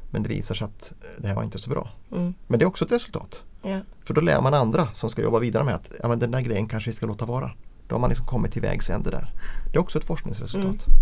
Men 0.10 0.24
det 0.24 0.30
visar 0.30 0.56
sig 0.56 0.66
att 0.66 0.94
eh, 1.02 1.22
det 1.22 1.28
här 1.28 1.36
var 1.36 1.44
inte 1.44 1.60
så 1.60 1.70
bra. 1.70 1.90
Mm. 2.12 2.34
Men 2.48 2.60
det 2.60 2.66
är 2.66 2.68
också 2.68 2.86
ett 2.86 2.92
resultat. 2.92 3.44
Ja. 3.62 3.82
För 4.04 4.14
då 4.14 4.22
lär 4.22 4.42
man 4.42 4.54
andra 4.54 4.88
som 4.94 5.10
ska 5.10 5.22
jobba 5.22 5.40
vidare 5.40 5.64
med 5.64 5.76
att 5.76 5.92
ja, 6.02 6.08
men 6.08 6.20
den 6.20 6.32
där 6.32 6.42
grejen 6.42 6.68
kanske 6.68 6.90
vi 6.90 6.96
ska 6.96 7.06
låta 7.06 7.26
vara. 7.26 7.52
Då 7.88 7.96
har 7.96 8.00
man 8.00 8.10
liksom 8.10 8.26
kommit 8.26 8.52
till 8.52 8.62
vägs 8.62 8.90
ände 8.90 9.12
där. 9.12 9.34
Det 9.72 9.78
är 9.78 9.82
också 9.82 10.00
ett 10.00 10.06
forskningsresultat. 10.06 10.88
Mm. 10.88 11.00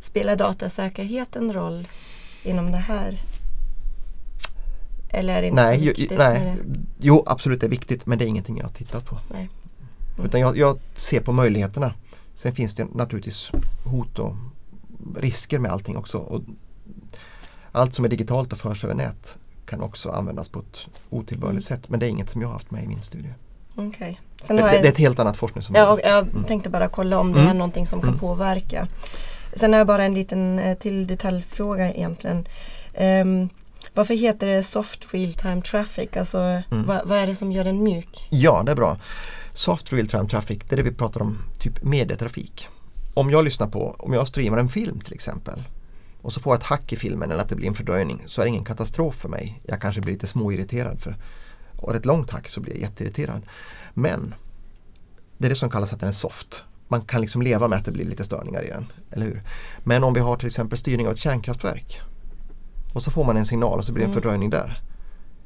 Spelar 0.00 0.36
datasäkerhet 0.36 1.36
en 1.36 1.52
roll 1.52 1.88
inom 2.42 2.72
det 2.72 2.78
här? 2.78 3.20
Eller 5.08 5.34
är 5.36 5.40
det 5.42 5.48
inte 5.48 5.62
Nej, 5.62 5.78
så 5.78 5.84
viktigt? 5.84 6.18
nej. 6.18 6.40
med 6.40 6.56
det? 6.56 6.80
Jo, 7.00 7.22
absolut 7.26 7.60
det 7.60 7.66
är 7.66 7.70
viktigt 7.70 8.06
men 8.06 8.18
det 8.18 8.24
är 8.24 8.26
ingenting 8.26 8.56
jag 8.56 8.64
har 8.64 8.72
tittat 8.72 9.04
på. 9.06 9.18
Nej. 9.32 9.48
Mm. 10.14 10.26
Utan 10.26 10.40
jag, 10.40 10.56
jag 10.56 10.78
ser 10.94 11.20
på 11.20 11.32
möjligheterna. 11.32 11.94
Sen 12.34 12.52
finns 12.52 12.74
det 12.74 12.84
naturligtvis 12.94 13.50
hot 13.84 14.18
och 14.18 14.34
risker 15.16 15.58
med 15.58 15.72
allting 15.72 15.96
också. 15.96 16.18
Och 16.18 16.42
allt 17.72 17.94
som 17.94 18.04
är 18.04 18.08
digitalt 18.08 18.52
och 18.52 18.58
förs 18.58 18.84
över 18.84 18.94
nät 18.94 19.38
kan 19.66 19.80
också 19.80 20.10
användas 20.10 20.48
på 20.48 20.58
ett 20.58 20.80
otillbörligt 21.10 21.70
Mm. 21.70 21.80
sätt. 21.80 21.88
Men 21.88 22.00
det 22.00 22.06
är 22.06 22.10
inget 22.10 22.30
som 22.30 22.40
jag 22.40 22.48
har 22.48 22.52
haft 22.52 22.70
med 22.70 22.84
i 22.84 22.88
min 22.88 23.00
studie. 23.00 23.32
Sen 24.44 24.56
Det, 24.56 24.62
det, 24.62 24.68
är 24.78 24.84
ett 24.84 24.98
helt 24.98 25.18
annat 25.18 25.36
forskningsområde. 25.36 26.02
Ja, 26.04 26.10
jag 26.10 26.28
Mm. 26.28 26.44
tänkte 26.44 26.70
bara 26.70 26.88
kolla 26.88 27.18
om 27.18 27.32
det 27.32 27.38
Mm. 27.40 27.50
är 27.50 27.54
någonting 27.54 27.86
som 27.86 28.00
kan 28.00 28.08
Mm. 28.08 28.20
påverka. 28.20 28.88
Sen 29.56 29.72
har 29.72 29.78
jag 29.78 29.86
bara 29.86 30.04
en 30.04 30.14
liten 30.14 30.58
eh, 30.58 30.78
till 30.78 31.06
detaljfråga 31.06 31.92
egentligen. 31.94 32.48
Ehm, 32.94 33.48
Varför 33.94 34.14
heter 34.14 34.46
det 34.46 34.62
soft 34.62 35.14
real 35.14 35.32
time 35.34 35.62
traffic? 35.62 36.08
Alltså 36.16 36.38
Mm. 36.38 36.86
vad, 36.86 37.08
vad 37.08 37.18
är 37.18 37.26
det 37.26 37.34
som 37.34 37.52
gör 37.52 37.64
den 37.64 37.82
mjuk? 37.82 38.26
Ja, 38.30 38.62
det 38.66 38.72
är 38.72 38.76
bra. 38.76 38.96
Soft 39.54 39.92
real 39.92 40.08
time 40.08 40.28
traffic, 40.28 40.58
det 40.68 40.74
är 40.74 40.76
det 40.76 40.82
vi 40.82 40.92
pratar 40.92 41.22
om, 41.22 41.38
typ 41.58 41.82
medietrafik. 41.82 42.68
Om 43.14 43.30
jag 43.30 43.44
lyssnar 43.44 43.66
på, 43.68 43.96
om 43.98 44.12
jag 44.12 44.28
streamar 44.28 44.58
en 44.58 44.68
film 44.68 45.00
till 45.00 45.14
exempel 45.14 45.62
och 46.22 46.32
så 46.32 46.40
får 46.40 46.52
jag 46.52 46.58
ett 46.60 46.66
hack 46.66 46.92
i 46.92 46.96
filmen 46.96 47.30
eller 47.30 47.42
att 47.42 47.48
det 47.48 47.54
blir 47.56 47.68
en 47.68 47.74
fördröjning 47.74 48.22
så 48.26 48.40
är 48.40 48.44
det 48.44 48.48
ingen 48.48 48.64
katastrof 48.64 49.14
för 49.14 49.28
mig. 49.28 49.60
Jag 49.66 49.80
kanske 49.80 50.00
blir 50.00 50.12
lite 50.12 50.26
småirriterad 50.26 51.00
för 51.00 51.16
och 51.76 51.94
ett 51.94 52.06
långt 52.06 52.30
hack 52.30 52.48
så 52.48 52.60
blir 52.60 52.72
jag 52.72 52.80
jätteirriterad. 52.82 53.42
Men 53.94 54.34
det 55.38 55.46
är 55.46 55.48
det 55.50 55.54
som 55.56 55.70
kallas 55.70 55.92
att 55.92 56.00
den 56.00 56.08
är 56.08 56.12
soft. 56.12 56.64
Man 56.88 57.00
kan 57.00 57.20
liksom 57.20 57.42
leva 57.42 57.68
med 57.68 57.78
att 57.78 57.84
det 57.84 57.92
blir 57.92 58.04
lite 58.04 58.24
störningar 58.24 58.62
i 58.62 58.68
den, 58.68 58.86
eller 59.10 59.26
hur? 59.26 59.42
Men 59.84 60.04
om 60.04 60.14
vi 60.14 60.20
har 60.20 60.36
till 60.36 60.46
exempel 60.46 60.78
styrning 60.78 61.06
av 61.06 61.12
ett 61.12 61.18
kärnkraftverk 61.18 62.00
och 62.98 63.02
så 63.02 63.10
får 63.10 63.24
man 63.24 63.36
en 63.36 63.46
signal 63.46 63.78
och 63.78 63.84
så 63.84 63.92
blir 63.92 64.00
det 64.04 64.06
en 64.06 64.10
Mm. 64.12 64.22
fördröjning 64.22 64.50
där. 64.50 64.82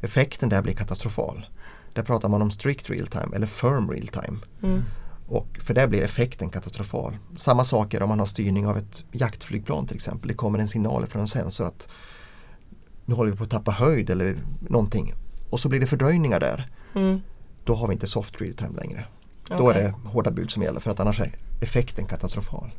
Effekten 0.00 0.49
där 0.49 0.62
blir 0.62 0.75
katastrofal. 0.75 1.47
Där 1.94 2.02
pratar 2.02 2.28
man 2.28 2.42
om 2.42 2.50
strict 2.50 2.90
real 2.90 3.06
time 3.06 3.37
eller 3.37 3.47
firm 3.47 3.90
real 3.90 4.06
time. 4.09 4.38
Mm. 4.62 4.82
Och 5.28 5.47
för 5.61 5.75
det 5.75 5.88
blir 5.88 6.02
effekten 6.02 6.50
katastrofal. 6.50 7.16
Samma 7.37 7.64
sak 7.64 7.94
är 7.94 8.02
om 8.02 8.09
man 8.09 8.18
har 8.18 8.26
styrning 8.26 8.66
av 8.66 8.76
ett 8.78 9.04
jaktflygplan 9.12 9.87
till 9.87 9.94
exempel. 9.97 10.28
Det 10.28 10.35
kommer 10.35 10.59
en 10.59 10.68
signal 10.68 11.06
från 11.06 11.23
en 11.23 11.28
sensor 11.28 11.66
att 11.66 11.88
nu 13.04 13.14
håller 13.14 13.30
vi 13.30 13.37
på 13.37 13.44
att 13.44 13.50
tappa 13.50 13.71
höjd 13.71 14.11
eller 14.11 14.37
någonting. 14.61 15.12
Och 15.50 15.61
så 15.61 15.68
blir 15.68 15.80
det 15.80 15.87
fördröjningar 15.87 16.40
där. 16.40 16.71
Mm. 16.94 17.21
Då 17.64 17.75
har 17.75 17.87
vi 17.88 17.92
inte 17.92 18.06
soft 18.06 18.40
real 18.40 18.54
time 18.54 18.76
längre. 18.76 19.04
Då 19.49 19.71
är 19.71 19.75
det 19.75 19.94
hårda 20.04 20.30
bud 20.30 20.50
som 20.50 20.62
gäller 20.62 20.80
för 20.80 20.90
att 20.90 21.00
annars 21.00 21.21
är 21.21 21.32
effekten 21.61 22.06
katastrofal. 22.06 22.71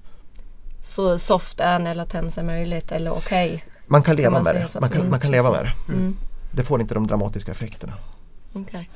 Så 0.82 1.20
soft 1.20 1.60
är 1.60 1.80
när 1.80 1.94
latens 1.94 2.38
är 2.38 2.44
möjligt 2.44 2.92
eller 2.92 3.12
okej? 3.12 3.64
Man 3.88 4.04
kan 4.04 4.16
leva 4.16 4.32
man 4.32 4.44
med 4.44 4.56
det. 4.56 4.80
Man 4.80 4.90
kan, 4.90 5.00
Mm, 5.00 5.12
man 5.12 5.20
kan 5.20 5.32
leva 5.32 5.52
med 5.52 5.66
det. 5.66 5.94
Mm. 5.94 6.18
Det 6.52 6.64
får 6.64 6.82
inte 6.82 6.94
de 6.94 7.08
dramatiska 7.08 7.52
effekterna. 7.52 7.94
Okej. 8.54 8.90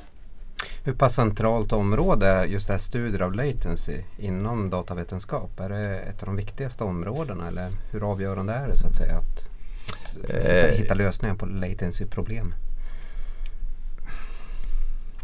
Hur 0.82 0.92
pass 0.94 1.14
centralt 1.14 1.72
område 1.72 2.26
är 2.26 2.44
just 2.44 2.66
det 2.66 2.72
här 2.74 2.78
studier 2.78 3.20
av 3.22 3.32
latency 3.34 4.02
inom 4.18 4.70
datavetenskap? 4.70 5.60
Är 5.60 5.68
det 5.68 5.98
ett 5.98 6.22
av 6.22 6.26
de 6.26 6.36
viktigaste 6.36 6.84
områdena 6.84 7.48
eller 7.48 7.70
hur 7.90 8.10
avgörande 8.12 8.52
är 8.52 8.68
det 8.68 8.76
så 8.76 8.86
att 8.86 8.94
säga 8.94 9.16
att, 9.18 9.48
att 9.92 10.30
hitta, 10.30 10.68
Eh. 10.68 10.78
hitta 10.78 10.94
lösningar 10.94 11.34
på 11.34 11.46
latency-problem? 11.46 12.54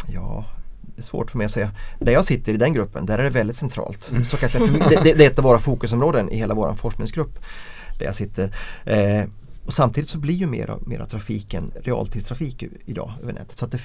Ja, 0.08 0.44
det 0.82 1.00
är 1.02 1.04
svårt 1.04 1.30
för 1.30 1.38
mig 1.38 1.44
att 1.44 1.50
säga. 1.50 1.70
Där 1.98 2.12
jag 2.12 2.24
sitter 2.24 2.54
i 2.54 2.56
den 2.56 2.72
gruppen, 2.74 3.06
där 3.06 3.18
är 3.18 3.22
det 3.22 3.30
väldigt 3.30 3.56
centralt. 3.56 4.02
Så 4.04 4.36
kan 4.36 4.48
jag 4.48 4.50
säga. 4.50 4.88
Det, 5.04 5.12
det 5.12 5.24
är 5.24 5.30
ett 5.30 5.38
av 5.38 5.44
våra 5.44 5.58
fokusområden 5.58 6.30
i 6.30 6.36
hela 6.36 6.54
vår 6.54 6.74
forskningsgrupp. 6.74 7.38
Där 7.98 8.06
jag 8.06 8.14
sitter. 8.14 8.54
Eh, 8.84 9.24
och 9.66 9.72
samtidigt 9.72 10.10
så 10.10 10.18
blir 10.18 10.34
ju 10.34 10.46
mer 10.46 10.70
av, 10.70 10.88
mer 10.88 11.00
av 11.00 11.06
trafiken 11.06 11.72
realtidstrafik 11.74 12.64
idag 12.84 13.12
över 13.22 13.32
nätet. 13.32 13.58
Så 13.58 13.64
att 13.64 13.72
det 13.72 13.80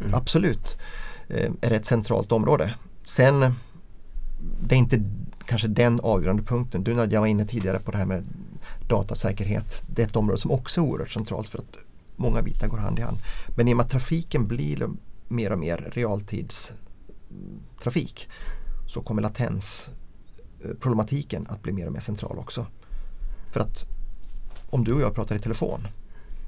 Mm. 0.00 0.14
absolut 0.14 0.78
eh, 1.28 1.50
är 1.60 1.70
ett 1.70 1.86
centralt 1.86 2.32
område. 2.32 2.74
Sen, 3.02 3.54
det 4.60 4.74
är 4.74 4.78
inte 4.78 5.02
kanske 5.46 5.68
den 5.68 6.00
avgörande 6.00 6.42
punkten. 6.42 6.84
Du 6.84 6.94
Nadja 6.94 7.20
var 7.20 7.26
inne 7.26 7.46
tidigare 7.46 7.78
på 7.78 7.90
det 7.90 7.98
här 7.98 8.06
med 8.06 8.24
datasäkerhet. 8.88 9.84
Det 9.86 10.02
är 10.02 10.06
ett 10.06 10.16
område 10.16 10.40
som 10.40 10.50
också 10.50 10.80
är 10.80 10.84
oerhört 10.84 11.10
centralt 11.10 11.48
för 11.48 11.58
att 11.58 11.76
många 12.16 12.42
bitar 12.42 12.68
går 12.68 12.78
hand 12.78 12.98
i 12.98 13.02
hand. 13.02 13.18
Men 13.56 13.68
i 13.68 13.72
och 13.72 13.76
med 13.76 13.84
att 13.84 13.90
trafiken 13.90 14.46
blir 14.46 14.88
mer 15.28 15.52
och 15.52 15.58
mer 15.58 15.92
realtidstrafik 15.94 18.28
så 18.86 19.00
kommer 19.00 19.22
latensproblematiken 19.22 21.46
att 21.48 21.62
bli 21.62 21.72
mer 21.72 21.86
och 21.86 21.92
mer 21.92 22.00
central 22.00 22.38
också. 22.38 22.66
För 23.52 23.60
att 23.60 23.84
om 24.70 24.84
du 24.84 24.92
och 24.92 25.00
jag 25.00 25.14
pratar 25.14 25.36
i 25.36 25.38
telefon 25.38 25.88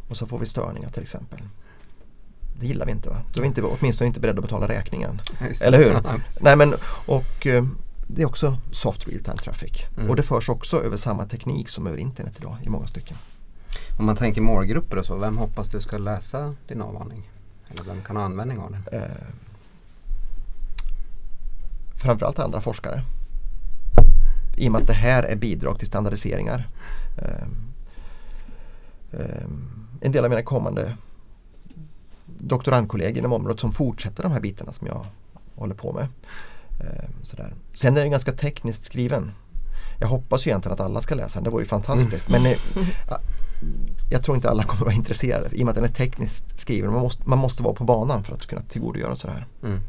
och 0.09 0.17
så 0.17 0.27
får 0.27 0.39
vi 0.39 0.47
störningar 0.47 0.89
till 0.89 1.03
exempel. 1.03 1.41
Det 2.61 2.67
gillar 2.67 2.87
vi 2.87 2.93
inte 2.93 3.09
va? 3.09 3.17
Då 3.33 3.41
är 3.41 3.43
vi 3.43 3.47
inte, 3.47 3.63
åtminstone 3.63 4.09
inte 4.09 4.21
beredda 4.21 4.39
att 4.39 4.45
betala 4.45 4.69
räkningen. 4.69 5.21
Eller 5.63 5.79
hur? 5.79 5.93
Ja. 6.05 6.21
Nej 6.41 6.57
men 6.57 6.75
och 7.07 7.47
eh, 7.47 7.65
det 8.07 8.23
är 8.23 8.27
också 8.27 8.59
soft 8.71 9.09
real 9.09 9.23
time 9.23 9.37
traffic. 9.37 9.85
Mm. 9.97 10.11
Och 10.11 10.17
det 10.17 10.23
förs 10.23 10.49
också 10.49 10.83
över 10.83 10.97
samma 10.97 11.25
teknik 11.25 11.69
som 11.69 11.87
över 11.87 11.99
internet 11.99 12.37
idag 12.39 12.57
i 12.63 12.69
många 12.69 12.87
stycken. 12.87 13.17
Om 13.99 14.07
man 14.07 14.17
tänker 14.17 14.41
målgrupper 14.41 14.97
och 14.97 15.05
så, 15.05 15.17
vem 15.17 15.39
hoppas 15.39 15.69
du 15.69 15.81
ska 15.81 15.99
läsa 15.99 16.55
din 16.69 16.83
avhandling? 16.83 17.31
Eller 17.71 17.85
vem 17.85 18.03
kan 18.03 18.17
ha 18.17 18.23
användning 18.23 18.59
av 18.59 18.71
den? 18.71 18.83
Eh, 18.93 19.17
framförallt 21.97 22.39
andra 22.39 22.61
forskare. 22.61 23.03
I 24.57 24.69
och 24.69 24.73
med 24.73 24.81
att 24.81 24.87
det 24.87 24.95
här 24.95 25.23
är 25.23 25.37
bidrag 25.37 25.79
till 25.79 25.87
standardiseringar. 25.87 26.69
Eh, 27.19 27.47
en 30.01 30.13
del 30.13 30.25
av 30.25 30.31
mina 30.31 30.43
kommande 30.43 30.97
doktorandkollegor 32.39 33.19
inom 33.19 33.33
området 33.33 33.61
som 33.61 33.73
fortsätter 33.73 34.23
de 34.23 34.33
här 34.33 34.41
bitarna 34.41 34.73
som 34.73 34.87
jag 34.87 35.07
håller 35.55 35.75
på 35.75 35.93
med. 35.93 36.09
Eh, 36.81 37.11
sådär. 37.23 37.55
Sen 37.73 37.97
är 37.97 38.01
den 38.01 38.11
ganska 38.11 38.33
tekniskt 38.33 38.85
skriven. 38.85 39.33
Jag 40.01 40.09
hoppas 40.09 40.47
ju 40.47 40.49
egentligen 40.49 40.75
att 40.75 40.81
alla 40.81 41.01
ska 41.01 41.15
läsa 41.15 41.35
den, 41.35 41.45
det 41.45 41.51
vore 41.51 41.63
ju 41.63 41.69
fantastiskt. 41.69 42.29
Men 42.29 42.47
eh, 42.47 42.59
jag 44.11 44.23
tror 44.23 44.37
inte 44.37 44.51
alla 44.51 44.63
kommer 44.63 44.85
vara 44.85 44.95
intresserade 44.95 45.57
i 45.57 45.63
och 45.63 45.67
med 45.67 45.69
att 45.69 45.77
den 45.77 45.85
är 45.85 45.89
tekniskt 45.89 46.61
skriven. 46.61 46.93
Man 46.93 47.01
måste, 47.01 47.29
man 47.29 47.39
måste 47.39 47.63
vara 47.63 47.75
på 47.75 47.85
banan 47.85 48.25
för 48.25 48.35
att 48.35 48.47
kunna 48.47 48.63
tillgodogöra 48.63 49.17
sig 49.17 49.31
det 49.31 49.35
här. 49.35 49.47
Mm. 49.63 49.81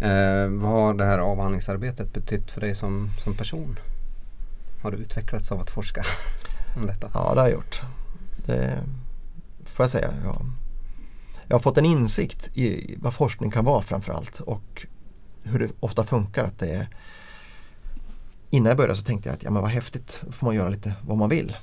Eh, 0.00 0.62
vad 0.62 0.70
har 0.70 0.94
det 0.94 1.04
här 1.04 1.18
avhandlingsarbetet 1.18 2.12
betytt 2.12 2.50
för 2.50 2.60
dig 2.60 2.74
som, 2.74 3.10
som 3.18 3.34
person? 3.34 3.78
Har 4.82 4.90
du 4.90 4.96
utvecklats 4.96 5.52
av 5.52 5.60
att 5.60 5.70
forska 5.70 6.04
om 6.76 6.86
detta? 6.86 7.10
Ja, 7.14 7.34
det 7.34 7.40
har 7.40 7.48
jag 7.48 7.54
gjort. 7.54 7.82
Det 8.46 8.82
får 9.64 9.84
jag 9.84 9.90
säga. 9.90 10.10
Ja. 10.24 10.40
Jag 11.48 11.54
har 11.54 11.60
fått 11.60 11.78
en 11.78 11.84
insikt 11.84 12.50
i 12.54 12.96
vad 13.00 13.14
forskning 13.14 13.50
kan 13.50 13.64
vara 13.64 13.82
framförallt 13.82 14.40
och 14.40 14.86
hur 15.42 15.58
det 15.58 15.68
ofta 15.80 16.04
funkar. 16.04 16.44
Att 16.44 16.58
det 16.58 16.68
är, 16.68 16.88
innan 18.50 18.68
jag 18.68 18.76
började 18.76 18.96
så 18.96 19.04
tänkte 19.04 19.28
jag 19.28 19.36
att 19.36 19.42
ja, 19.42 19.50
men 19.50 19.62
vad 19.62 19.70
häftigt, 19.70 20.22
då 20.26 20.32
får 20.32 20.46
man 20.46 20.54
göra 20.54 20.68
lite 20.68 20.94
vad 21.02 21.18
man 21.18 21.28
vill. 21.28 21.56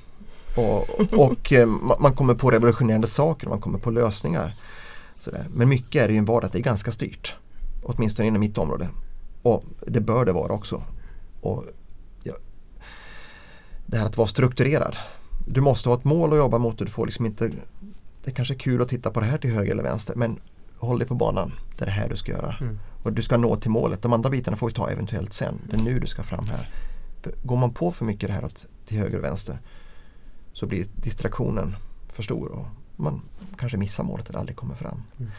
Och, 0.56 1.00
och 1.18 1.52
eh, 1.52 1.66
man 1.98 2.12
kommer 2.12 2.34
på 2.34 2.50
revolutionerande 2.50 3.06
saker, 3.06 3.48
man 3.48 3.60
kommer 3.60 3.78
på 3.78 3.90
lösningar. 3.90 4.54
Sådär. 5.18 5.46
Men 5.54 5.68
mycket 5.68 6.02
är 6.02 6.08
det 6.08 6.12
ju 6.12 6.18
en 6.18 6.24
vardag, 6.24 6.50
det 6.52 6.58
är 6.58 6.62
ganska 6.62 6.92
styrt. 6.92 7.36
Åtminstone 7.82 8.28
inom 8.28 8.40
mitt 8.40 8.58
område. 8.58 8.88
Och 9.42 9.64
det 9.86 10.00
bör 10.00 10.24
det 10.24 10.32
vara 10.32 10.52
också. 10.52 10.82
Och 11.40 11.64
ja, 12.22 12.34
det 13.86 13.96
här 13.96 14.06
att 14.06 14.16
vara 14.16 14.28
strukturerad. 14.28 14.96
Du 15.46 15.60
måste 15.60 15.88
ha 15.88 15.96
ett 15.96 16.04
mål 16.04 16.32
att 16.32 16.38
jobba 16.38 16.58
mot 16.58 16.80
och 16.80 16.86
du 16.86 16.92
får 16.92 17.06
liksom 17.06 17.26
inte 17.26 17.50
Det 18.24 18.30
är 18.30 18.34
kanske 18.34 18.54
är 18.54 18.58
kul 18.58 18.82
att 18.82 18.88
titta 18.88 19.10
på 19.10 19.20
det 19.20 19.26
här 19.26 19.38
till 19.38 19.50
höger 19.50 19.72
eller 19.72 19.82
vänster 19.82 20.14
men 20.14 20.38
håll 20.78 20.98
dig 20.98 21.08
på 21.08 21.14
banan. 21.14 21.52
Det 21.78 21.84
är 21.84 21.86
det 21.86 21.92
här 21.92 22.08
du 22.08 22.16
ska 22.16 22.32
göra. 22.32 22.56
Mm. 22.60 22.78
Och 23.02 23.12
du 23.12 23.22
ska 23.22 23.36
nå 23.36 23.56
till 23.56 23.70
målet. 23.70 24.02
De 24.02 24.12
andra 24.12 24.30
bitarna 24.30 24.56
får 24.56 24.66
vi 24.66 24.72
ta 24.72 24.90
eventuellt 24.90 25.32
sen. 25.32 25.54
Det 25.70 25.76
är 25.76 25.80
nu 25.80 25.98
du 25.98 26.06
ska 26.06 26.22
fram 26.22 26.46
här. 26.46 26.68
För 27.22 27.34
går 27.42 27.56
man 27.56 27.74
på 27.74 27.92
för 27.92 28.04
mycket 28.04 28.28
det 28.28 28.34
här 28.34 28.44
åt, 28.44 28.66
till 28.86 28.98
höger 28.98 29.18
och 29.18 29.24
vänster 29.24 29.58
så 30.52 30.66
blir 30.66 30.86
distraktionen 30.96 31.76
för 32.08 32.22
stor 32.22 32.48
och 32.48 32.66
man 32.96 33.20
kanske 33.56 33.78
missar 33.78 34.04
målet 34.04 34.28
eller 34.28 34.38
aldrig 34.38 34.56
kommer 34.56 34.74
fram. 34.74 35.02
Mm. 35.18 35.30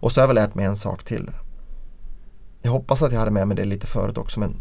Och 0.00 0.12
så 0.12 0.20
har 0.20 0.22
jag 0.22 0.28
väl 0.28 0.34
lärt 0.34 0.54
mig 0.54 0.64
en 0.64 0.76
sak 0.76 1.04
till. 1.04 1.30
Jag 2.62 2.70
hoppas 2.70 3.02
att 3.02 3.12
jag 3.12 3.18
hade 3.18 3.30
med 3.30 3.48
mig 3.48 3.56
det 3.56 3.64
lite 3.64 3.86
förut 3.86 4.18
också 4.18 4.40
men 4.40 4.56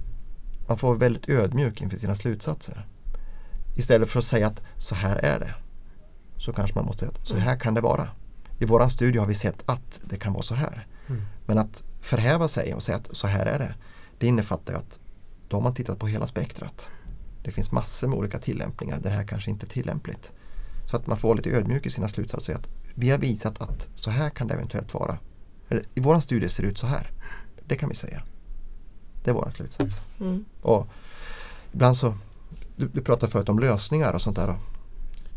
man 0.68 0.78
får 0.78 0.88
vara 0.88 0.98
väldigt 0.98 1.30
ödmjuk 1.30 1.82
inför 1.82 1.98
sina 1.98 2.16
slutsatser. 2.16 2.88
Istället 3.78 4.10
för 4.10 4.20
att 4.20 4.26
säga 4.26 4.48
att 4.48 4.62
så 4.78 4.96
här 4.96 5.16
är 5.16 5.40
det. 5.40 5.56
Så 6.38 6.54
kanske 6.54 6.76
man 6.76 6.86
måste 6.86 7.00
säga 7.00 7.12
att 7.12 7.28
så 7.28 7.38
här 7.38 7.60
kan 7.60 7.74
det 7.74 7.82
vara. 7.82 8.10
I 8.60 8.66
våran 8.66 8.90
studie 8.90 9.20
har 9.20 9.28
vi 9.28 9.34
sett 9.34 9.64
att 9.66 10.00
det 10.04 10.18
kan 10.18 10.34
vara 10.34 10.44
så 10.44 10.56
här. 10.56 10.88
Mm. 11.08 11.22
Men 11.46 11.58
att 11.58 11.84
förhäva 12.02 12.48
sig 12.48 12.74
och 12.74 12.84
säga 12.84 12.98
att 12.98 13.10
så 13.12 13.28
här 13.28 13.46
är 13.46 13.60
det. 13.60 13.76
Det 14.20 14.28
innefattar 14.28 14.74
att 14.74 15.00
då 15.48 15.58
har 15.58 15.62
man 15.62 15.74
tittat 15.74 16.00
på 16.00 16.08
hela 16.08 16.28
spektrat. 16.28 16.90
Det 17.44 17.52
finns 17.52 17.72
massor 17.72 18.08
med 18.08 18.18
olika 18.18 18.40
tillämpningar 18.40 19.00
där 19.00 19.10
det 19.10 19.16
här 19.16 19.28
kanske 19.28 19.52
inte 19.52 19.66
är 19.66 19.70
tillämpligt. 19.70 20.32
Så 20.86 20.98
att 20.98 21.08
man 21.08 21.18
får 21.18 21.28
vara 21.28 21.36
lite 21.36 21.50
ödmjuk 21.50 21.86
i 21.86 21.90
sina 21.90 22.08
slutsatser 22.08 22.38
och 22.38 22.44
säga 22.44 22.58
att 22.58 22.70
vi 22.96 23.10
har 23.10 23.18
visat 23.18 23.62
att 23.62 23.90
så 23.96 24.12
här 24.12 24.30
kan 24.30 24.48
det 24.48 24.54
eventuellt 24.54 24.94
vara. 24.94 25.18
Eller, 25.70 25.84
I 25.96 26.00
våran 26.00 26.22
studie 26.22 26.50
ser 26.50 26.64
det 26.64 26.70
ut 26.70 26.78
så 26.78 26.88
här. 26.88 27.12
Det 27.66 27.76
kan 27.76 27.90
vi 27.90 27.96
säga. 27.96 28.24
Det 29.24 29.30
är 29.30 29.34
våran 29.34 29.52
slutsats. 29.52 30.02
Mm. 30.20 30.46
Och 30.62 30.88
ibland 31.72 31.98
så, 31.98 32.18
du, 32.78 32.88
du 32.88 33.02
pratade 33.02 33.32
förut 33.32 33.50
om 33.50 33.60
lösningar 33.60 34.14
och 34.14 34.22
sånt 34.22 34.36
där. 34.36 34.56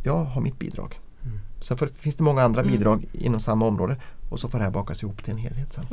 Jag 0.02 0.24
har 0.24 0.40
mitt 0.40 0.58
bidrag. 0.58 1.00
Mm. 1.24 1.38
Sen 1.60 1.78
får, 1.78 1.86
finns 1.86 2.16
det 2.16 2.22
många 2.22 2.42
andra 2.42 2.60
Mm. 2.60 2.72
bidrag 2.72 3.04
inom 3.12 3.40
samma 3.40 3.66
område 3.66 3.96
och 4.30 4.38
så 4.40 4.48
får 4.48 4.58
det 4.58 4.64
här 4.64 4.70
bakas 4.70 5.02
ihop 5.02 5.22
till 5.24 5.32
en 5.32 5.38
helhet 5.38 5.72
sen. 5.72 5.84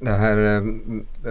Mm. 0.00 0.12
Det 0.12 0.18
här, 0.18 0.36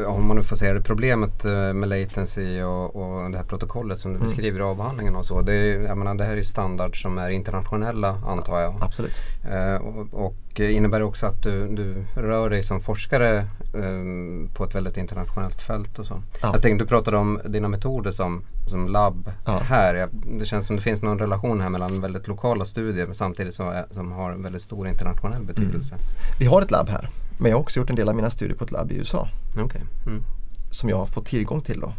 eh, 0.01 0.07
om 0.13 0.27
man 0.27 0.37
nu 0.37 0.43
får 0.43 0.55
säga 0.55 0.73
det, 0.73 0.81
problemet 0.81 1.45
eh, 1.45 1.73
med 1.73 1.89
latency 1.89 2.63
och, 2.63 2.95
och 2.95 3.31
det 3.31 3.37
här 3.37 3.45
protokollet 3.45 3.99
som 3.99 4.11
du 4.11 4.17
mm. 4.17 4.27
beskriver 4.27 4.59
i 4.59 4.63
avhandlingen 4.63 5.15
och 5.15 5.25
så. 5.25 5.41
Det, 5.41 5.53
är, 5.53 5.95
menar, 5.95 6.15
det 6.15 6.23
här 6.23 6.31
är 6.31 6.37
ju 6.37 6.45
standard 6.45 7.01
som 7.01 7.17
är 7.17 7.29
internationella 7.29 8.21
antar 8.27 8.61
jag. 8.61 8.75
Absolut. 8.81 9.11
Eh, 9.51 9.75
och, 9.75 10.25
och 10.25 10.59
innebär 10.59 10.99
det 10.99 11.05
också 11.05 11.25
att 11.25 11.43
du, 11.43 11.75
du 11.75 12.05
rör 12.15 12.49
dig 12.49 12.63
som 12.63 12.79
forskare 12.79 13.37
eh, 13.73 14.53
på 14.53 14.63
ett 14.63 14.75
väldigt 14.75 14.97
internationellt 14.97 15.61
fält 15.61 15.99
och 15.99 16.05
så. 16.05 16.21
Ja. 16.41 16.49
Jag 16.53 16.61
tänkte 16.61 16.83
du 16.83 16.87
pratade 16.87 17.17
om 17.17 17.39
dina 17.45 17.67
metoder 17.67 18.11
som, 18.11 18.43
som 18.67 18.87
labb 18.87 19.31
ja. 19.45 19.59
här. 19.63 19.95
Jag, 19.95 20.09
det 20.39 20.45
känns 20.45 20.67
som 20.67 20.75
det 20.75 20.81
finns 20.81 21.01
någon 21.01 21.19
relation 21.19 21.61
här 21.61 21.69
mellan 21.69 22.01
väldigt 22.01 22.27
lokala 22.27 22.65
studier 22.65 23.05
men 23.05 23.15
samtidigt 23.15 23.53
som, 23.53 23.83
som 23.91 24.11
har 24.11 24.31
en 24.31 24.43
väldigt 24.43 24.61
stor 24.61 24.87
internationell 24.87 25.43
betydelse. 25.43 25.95
Mm. 25.95 26.05
Vi 26.39 26.45
har 26.45 26.61
ett 26.61 26.71
labb 26.71 26.89
här 26.89 27.09
men 27.37 27.51
jag 27.51 27.57
har 27.57 27.61
också 27.61 27.79
gjort 27.79 27.89
en 27.89 27.95
del 27.95 28.09
av 28.09 28.15
mina 28.15 28.29
studier 28.29 28.57
på 28.57 28.63
ett 28.63 28.71
labb 28.71 28.91
i 28.91 28.95
USA. 28.95 29.27
Okay. 29.65 29.81
Mm. 30.05 30.23
Som 30.71 30.89
jag 30.89 30.97
har 30.97 31.05
fått 31.05 31.25
tillgång 31.25 31.61
till 31.61 31.79
då. 31.79 31.93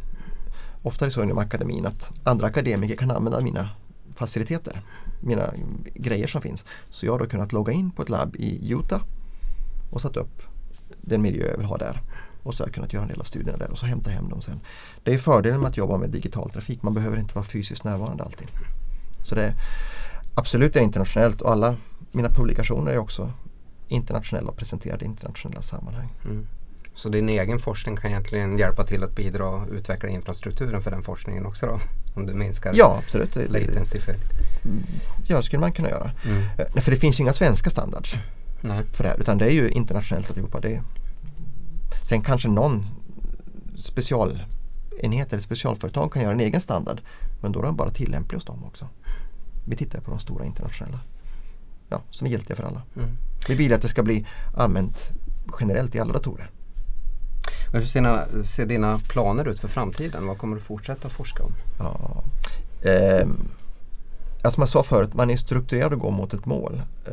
Ofta 0.83 1.05
är 1.05 1.09
det 1.09 1.13
så 1.13 1.23
inom 1.23 1.39
akademin 1.39 1.87
att 1.87 2.21
andra 2.25 2.47
akademiker 2.47 2.97
kan 2.97 3.11
använda 3.11 3.41
mina 3.41 3.69
faciliteter, 4.15 4.83
mina 5.21 5.51
grejer 5.95 6.27
som 6.27 6.43
finns. 6.43 6.65
Så 6.91 7.07
jag 7.07 7.13
har 7.13 7.19
då 7.19 7.27
kunnat 7.27 7.53
logga 7.53 7.73
in 7.73 7.91
på 7.91 8.03
ett 8.03 8.09
labb 8.09 8.37
i 8.37 8.73
Utah 8.73 9.03
och 9.91 10.01
satt 10.01 10.17
upp 10.17 10.43
den 11.01 11.23
miljö 11.23 11.47
jag 11.51 11.57
vill 11.57 11.67
ha 11.67 11.77
där. 11.77 12.03
Och 12.43 12.55
så 12.55 12.63
har 12.63 12.69
jag 12.69 12.75
kunnat 12.75 12.93
göra 12.93 13.03
en 13.03 13.09
del 13.09 13.21
av 13.21 13.25
studierna 13.25 13.59
där 13.59 13.71
och 13.71 13.79
så 13.79 13.87
hämta 13.87 14.11
hem 14.11 14.29
dem 14.29 14.43
sen. 14.43 14.61
Det 15.03 15.15
är 15.15 15.19
fördelen 15.19 15.61
med 15.61 15.69
att 15.69 15.77
jobba 15.77 15.97
med 15.97 16.11
digital 16.11 16.51
trafik, 16.51 16.83
man 16.83 16.95
behöver 16.95 17.19
inte 17.19 17.35
vara 17.35 17.45
fysiskt 17.45 17.85
närvarande 17.85 18.25
alltid. 18.25 18.49
Så 19.23 19.35
det 19.35 19.43
är 19.43 19.55
absolut 20.35 20.77
är 20.77 20.81
internationellt 20.81 21.41
och 21.41 21.51
alla 21.51 21.77
mina 22.13 22.29
publikationer 22.29 22.93
är 22.93 22.99
också 22.99 23.33
internationella 23.95 24.51
och 24.51 24.57
presenterade 24.57 25.05
internationella 25.05 25.63
sammanhang. 25.63 26.09
Mm. 26.25 26.47
Så 26.95 27.09
din 27.09 27.29
egen 27.29 27.59
forskning 27.59 27.97
kan 27.97 28.11
egentligen 28.11 28.59
hjälpa 28.59 28.85
till 28.85 29.05
att 29.05 29.17
bidra 29.17 29.47
och 29.47 29.69
utveckla 29.69 30.09
infrastrukturen 30.09 30.83
för 30.83 30.91
den 30.91 31.03
forskningen 31.03 31.47
också 31.47 31.67
då? 31.67 31.81
Om 32.15 32.27
du 32.27 32.35
minskar 32.35 32.73
ja, 32.75 33.01
absolut. 33.05 33.37
latency 33.37 33.99
effekt? 33.99 34.27
Ja, 35.27 35.43
skulle 35.43 35.61
man 35.61 35.73
kunna 35.73 35.91
göra. 35.91 36.11
Mm. 36.27 36.43
Eh, 36.59 36.83
för 36.83 36.91
det 36.91 36.97
finns 36.97 37.21
ju 37.21 37.23
inga 37.23 37.33
svenska 37.33 37.71
standards 37.71 38.17
Nej. 38.61 38.85
för 38.93 39.05
det 39.05 39.11
här 39.11 39.21
utan 39.21 39.39
det 39.39 39.45
är 39.45 39.51
ju 39.51 39.69
internationellt 39.69 40.29
alltihopa. 40.29 40.61
Det 40.61 40.75
är, 40.75 40.83
sen 42.03 42.23
kanske 42.23 42.49
någon 42.49 42.87
specialenhet 43.79 45.33
eller 45.33 45.43
specialföretag 45.43 46.13
kan 46.13 46.23
göra 46.23 46.33
en 46.33 46.41
egen 46.41 46.61
standard 46.61 47.01
men 47.43 47.53
då 47.53 47.61
är 47.61 47.65
den 47.65 47.77
bara 47.77 47.91
tillämplig 47.91 48.37
hos 48.37 48.45
dem 48.45 48.65
också. 48.65 48.89
Vi 49.65 49.77
tittar 49.77 50.01
på 50.01 50.11
de 50.11 50.19
stora 50.19 50.45
internationella 50.45 51.01
ja, 51.89 52.03
som 52.11 52.27
är 52.27 52.31
giltiga 52.31 52.57
för 52.57 52.65
alla. 52.65 52.83
Mm. 52.97 53.17
Vi 53.49 53.55
vill 53.55 53.75
att 53.75 53.83
det 53.83 53.89
ska 53.89 54.03
bli 54.03 54.27
använt 54.57 55.13
generellt 55.61 55.95
i 55.95 55.99
alla 55.99 56.13
datorer. 56.13 56.51
hur 57.73 57.85
ser 57.85 58.01
dina, 58.01 58.25
ser 58.45 58.67
dina, 58.67 59.01
planer 59.09 59.49
ut 59.49 59.61
för 59.61 59.69
framtiden? 59.69 60.27
Vad 60.27 60.39
kommer 60.39 60.57
du 60.57 60.63
fortsätta 60.63 61.09
forska 61.09 61.43
om? 61.43 61.53
Ja, 61.79 62.25
eh, 62.91 63.27
som 64.51 64.61
jag 64.61 64.69
sa 64.69 64.83
förut, 64.83 65.15
man 65.15 65.31
är 65.31 65.37
strukturerad 65.37 65.93
och 65.93 65.99
går 65.99 66.11
mot 66.11 66.35
ett 66.35 66.47
mål. 66.47 66.83
Eh, 67.07 67.13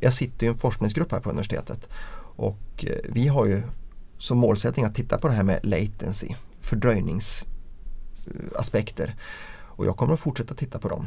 jag 0.00 0.14
sitter 0.14 0.46
i 0.46 0.48
en 0.48 0.58
forskningsgrupp 0.58 1.12
här 1.12 1.20
på 1.20 1.30
universitetet 1.30 1.88
och 2.36 2.84
eh, 2.86 2.98
vi 3.08 3.28
har 3.28 3.46
ju 3.46 3.62
som 4.18 4.38
målsättning 4.38 4.84
att 4.84 4.94
titta 4.94 5.18
på 5.18 5.28
det 5.28 5.34
här 5.34 5.42
med 5.42 5.60
latency, 5.62 6.28
fördröjningsaspekter. 6.60 9.16
Och 9.50 9.86
jag 9.86 9.96
kommer 9.96 10.14
att 10.14 10.20
fortsätta 10.20 10.54
titta 10.54 10.78
på 10.78 10.88
dem 10.88 11.06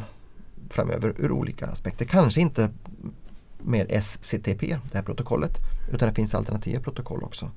framöver 0.69 1.13
ur 1.17 1.31
olika 1.31 1.67
aspekter. 1.67 2.05
Kanske 2.05 2.41
inte 2.41 2.69
med 3.63 3.91
SCTP, 3.91 4.77
det 4.91 4.97
här 4.97 5.03
protokollet, 5.03 5.57
utan 5.91 6.09
det 6.09 6.15
finns 6.15 6.35
alternativa 6.35 6.81
protokoll 6.81 7.23
också. 7.23 7.51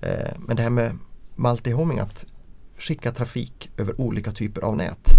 Eh, 0.00 0.32
men 0.38 0.56
det 0.56 0.62
här 0.62 0.70
med 0.70 0.98
multihoming, 1.36 1.98
att 1.98 2.26
skicka 2.78 3.12
trafik 3.12 3.70
över 3.76 4.00
olika 4.00 4.32
typer 4.32 4.62
av 4.62 4.76
nät. 4.76 5.10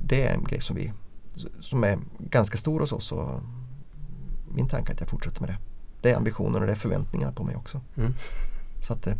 Det 0.00 0.26
är 0.26 0.34
en 0.34 0.44
grej 0.44 0.60
som, 0.60 0.76
vi, 0.76 0.92
som 1.60 1.84
är 1.84 1.98
ganska 2.18 2.58
stor 2.58 2.80
hos 2.80 2.92
oss 2.92 3.12
och 3.12 3.40
min 4.54 4.68
tanke 4.68 4.92
är 4.92 4.94
att 4.94 5.00
jag 5.00 5.08
fortsätter 5.08 5.40
med 5.40 5.50
det. 5.50 5.58
Det 6.02 6.10
är 6.10 6.16
ambitionen 6.16 6.60
och 6.60 6.66
det 6.66 6.72
är 6.72 6.76
förväntningarna 6.76 7.32
på 7.32 7.44
mig 7.44 7.56
också. 7.56 7.80
Mm. 7.96 8.14
Så 8.82 8.92
att 8.92 9.06
eh, 9.06 9.14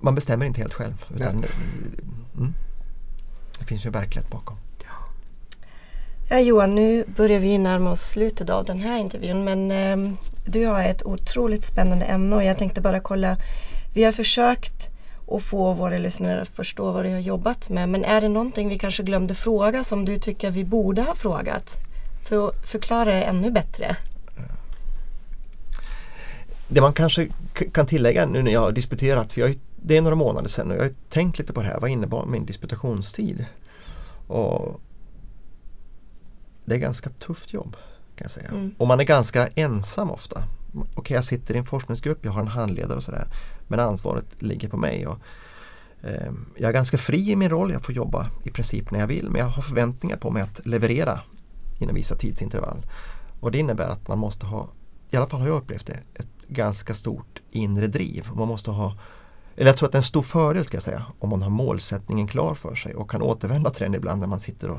man 0.00 0.14
bestämmer 0.14 0.46
inte 0.46 0.60
helt 0.60 0.74
själv. 0.74 1.04
Utan, 1.14 1.44
mm, 2.36 2.54
det 3.58 3.64
finns 3.64 3.84
ju 3.84 3.88
en 3.88 3.92
verklighet 3.92 4.30
bakom. 4.30 4.56
Ja, 6.28 6.40
Johan, 6.40 6.74
nu 6.74 7.04
börjar 7.16 7.40
vi 7.40 7.58
närma 7.58 7.90
oss 7.90 8.00
slutet 8.00 8.50
av 8.50 8.64
den 8.64 8.80
här 8.80 8.98
intervjun 8.98 9.44
men 9.44 9.70
eh, 9.70 10.12
du 10.46 10.66
har 10.66 10.82
ett 10.82 11.06
otroligt 11.06 11.64
spännande 11.64 12.04
ämne 12.04 12.36
och 12.36 12.44
jag 12.44 12.58
tänkte 12.58 12.80
bara 12.80 13.00
kolla. 13.00 13.36
Vi 13.94 14.04
har 14.04 14.12
försökt 14.12 14.90
att 15.30 15.42
få 15.42 15.72
våra 15.72 15.98
lyssnare 15.98 16.42
att 16.42 16.48
förstå 16.48 16.92
vad 16.92 17.04
du 17.04 17.10
har 17.10 17.18
jobbat 17.18 17.68
med 17.68 17.88
men 17.88 18.04
är 18.04 18.20
det 18.20 18.28
någonting 18.28 18.68
vi 18.68 18.78
kanske 18.78 19.02
glömde 19.02 19.34
fråga 19.34 19.84
som 19.84 20.04
du 20.04 20.18
tycker 20.18 20.50
vi 20.50 20.64
borde 20.64 21.02
ha 21.02 21.14
frågat? 21.14 21.76
För 22.28 22.48
att 22.48 22.68
förklara 22.68 23.04
det 23.04 23.22
ännu 23.22 23.50
bättre. 23.50 23.96
Det 26.68 26.80
man 26.80 26.92
kanske 26.92 27.28
kan 27.72 27.86
tillägga 27.86 28.26
nu 28.26 28.42
när 28.42 28.52
jag 28.52 28.60
har 28.60 28.72
disputerat, 28.72 29.36
jag, 29.36 29.58
det 29.76 29.96
är 29.96 30.00
några 30.00 30.16
månader 30.16 30.48
sedan 30.48 30.70
och 30.70 30.76
jag 30.76 30.82
har 30.82 30.94
tänkt 31.08 31.38
lite 31.38 31.52
på 31.52 31.62
det 31.62 31.68
här, 31.68 31.80
vad 31.80 31.90
innebar 31.90 32.26
min 32.26 32.46
disputationstid? 32.46 33.44
Och 34.26 34.80
det 36.66 36.74
är 36.74 36.78
ganska 36.78 37.10
tufft 37.10 37.52
jobb. 37.52 37.76
kan 38.16 38.24
jag 38.24 38.30
säga. 38.30 38.48
Mm. 38.48 38.74
Och 38.78 38.86
man 38.86 39.00
är 39.00 39.04
ganska 39.04 39.46
ensam 39.46 40.10
ofta. 40.10 40.44
Okej, 40.74 40.92
okay, 40.96 41.14
jag 41.14 41.24
sitter 41.24 41.54
i 41.54 41.58
en 41.58 41.64
forskningsgrupp, 41.64 42.24
jag 42.24 42.32
har 42.32 42.40
en 42.40 42.48
handledare 42.48 42.96
och 42.96 43.02
sådär. 43.02 43.28
Men 43.68 43.80
ansvaret 43.80 44.42
ligger 44.42 44.68
på 44.68 44.76
mig. 44.76 45.06
Och, 45.06 45.18
eh, 46.02 46.32
jag 46.56 46.68
är 46.68 46.72
ganska 46.72 46.98
fri 46.98 47.30
i 47.30 47.36
min 47.36 47.50
roll, 47.50 47.72
jag 47.72 47.84
får 47.84 47.94
jobba 47.94 48.30
i 48.44 48.50
princip 48.50 48.90
när 48.90 49.00
jag 49.00 49.06
vill. 49.06 49.30
Men 49.30 49.40
jag 49.40 49.48
har 49.48 49.62
förväntningar 49.62 50.16
på 50.16 50.30
mig 50.30 50.42
att 50.42 50.66
leverera 50.66 51.20
inom 51.78 51.94
vissa 51.94 52.16
tidsintervall. 52.16 52.86
Och 53.40 53.50
det 53.50 53.58
innebär 53.58 53.88
att 53.88 54.08
man 54.08 54.18
måste 54.18 54.46
ha, 54.46 54.68
i 55.10 55.16
alla 55.16 55.26
fall 55.26 55.40
har 55.40 55.48
jag 55.48 55.56
upplevt 55.56 55.86
det, 55.86 56.00
ett 56.14 56.48
ganska 56.48 56.94
stort 56.94 57.42
inre 57.50 57.86
driv. 57.86 58.28
Man 58.34 58.48
måste 58.48 58.70
ha 58.70 58.98
eller 59.56 59.66
jag 59.66 59.76
tror 59.76 59.86
att 59.86 59.92
det 59.92 59.96
är 59.96 60.00
en 60.00 60.02
stor 60.02 60.22
fördel 60.22 60.64
ska 60.64 60.76
jag 60.76 60.82
säga 60.82 61.02
om 61.18 61.30
man 61.30 61.42
har 61.42 61.50
målsättningen 61.50 62.26
klar 62.26 62.54
för 62.54 62.74
sig 62.74 62.94
och 62.94 63.10
kan 63.10 63.22
återvända 63.22 63.70
till 63.70 63.82
den 63.82 63.94
ibland 63.94 64.20
när 64.20 64.26
man 64.26 64.40
sitter 64.40 64.70
och 64.70 64.78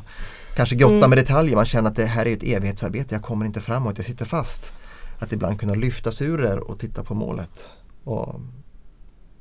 kanske 0.56 0.76
grottar 0.76 0.98
mm. 0.98 1.10
med 1.10 1.18
detaljer. 1.18 1.56
Man 1.56 1.66
känner 1.66 1.90
att 1.90 1.96
det 1.96 2.06
här 2.06 2.26
är 2.26 2.34
ett 2.34 2.44
evighetsarbete, 2.44 3.16
jag 3.16 3.24
kommer 3.24 3.46
inte 3.46 3.62
framåt, 3.62 3.98
jag 3.98 4.06
sitter 4.06 4.26
fast. 4.26 4.72
Att 5.20 5.32
ibland 5.34 5.60
kunna 5.60 5.74
lyfta 5.74 6.12
sig 6.12 6.28
ur 6.28 6.38
det 6.38 6.56
och 6.56 6.80
titta 6.80 7.04
på 7.04 7.16
målet. 7.16 7.68
Och 8.04 8.42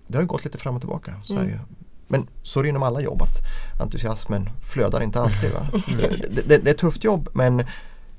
det 0.07 0.17
har 0.17 0.23
ju 0.23 0.29
gått 0.29 0.45
lite 0.45 0.59
fram 0.59 0.75
och 0.75 0.81
tillbaka. 0.81 1.15
Så 1.23 1.37
mm. 1.37 1.47
är 1.47 1.61
Men 2.09 2.27
så 2.43 2.59
är 2.59 2.63
det 2.63 2.69
inom 2.69 2.83
alla 2.83 3.01
jobb 3.01 3.23
att 3.23 3.39
entusiasmen 3.81 4.49
flödar 4.63 5.01
inte 5.01 5.21
alltid. 5.21 5.53
Va? 5.53 5.69
det, 5.99 6.49
det, 6.49 6.59
det 6.59 6.71
är 6.71 6.75
ett 6.75 6.79
tufft 6.79 7.05
jobb 7.05 7.29
men 7.33 7.65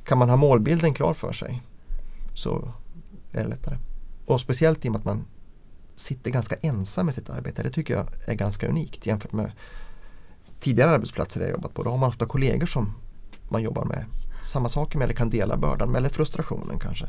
kan 0.03 0.17
man 0.17 0.29
ha 0.29 0.37
målbilden 0.37 0.93
klar 0.93 1.13
för 1.13 1.33
sig 1.33 1.61
så 2.33 2.71
är 3.31 3.43
det 3.43 3.49
lättare. 3.49 3.77
Och 4.25 4.41
speciellt 4.41 4.85
i 4.85 4.87
och 4.87 4.91
med 4.91 4.99
att 4.99 5.05
man 5.05 5.25
sitter 5.99 6.31
ganska 6.31 6.55
ensam 6.61 7.05
med 7.05 7.15
sitt 7.15 7.29
arbete. 7.29 7.63
Det 7.63 7.69
tycker 7.69 7.93
jag 7.93 8.07
är 8.25 8.33
ganska 8.33 8.67
unikt 8.67 9.05
jämfört 9.05 9.31
med 9.31 9.51
tidigare 10.59 10.91
arbetsplatser 10.91 11.41
jag 11.41 11.49
jobbat 11.49 11.73
på. 11.73 11.83
Då 11.83 11.89
har 11.89 11.97
man 11.97 12.09
ofta 12.09 12.25
kollegor 12.25 12.65
som 12.65 12.93
man 13.49 13.63
jobbar 13.63 13.85
med 13.85 14.05
samma 14.41 14.69
saker 14.69 14.97
med 14.97 15.05
eller 15.05 15.15
kan 15.15 15.29
dela 15.29 15.57
bördan 15.57 15.91
med 15.91 15.99
eller 15.99 16.09
frustrationen 16.09 16.79
kanske. 16.79 17.05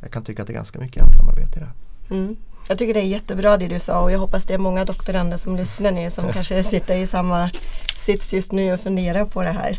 Jag 0.00 0.10
kan 0.10 0.24
tycka 0.24 0.42
att 0.42 0.48
det 0.48 0.52
är 0.52 0.54
ganska 0.54 0.78
mycket 0.78 1.02
ensamarbete 1.02 1.58
i 1.58 1.60
det. 1.60 2.14
Mm. 2.14 2.36
Jag 2.68 2.78
tycker 2.78 2.94
det 2.94 3.00
är 3.00 3.04
jättebra 3.04 3.56
det 3.56 3.68
du 3.68 3.78
sa 3.78 4.00
och 4.00 4.12
jag 4.12 4.18
hoppas 4.18 4.44
det 4.44 4.54
är 4.54 4.58
många 4.58 4.84
doktorander 4.84 5.36
som 5.36 5.56
lyssnar 5.56 5.90
nu 5.90 6.10
som 6.10 6.28
kanske 6.32 6.64
sitter 6.64 6.96
i 6.96 7.06
samma 7.06 7.50
sits 7.96 8.32
just 8.32 8.52
nu 8.52 8.72
och 8.72 8.80
funderar 8.80 9.24
på 9.24 9.42
det 9.42 9.50
här. 9.50 9.78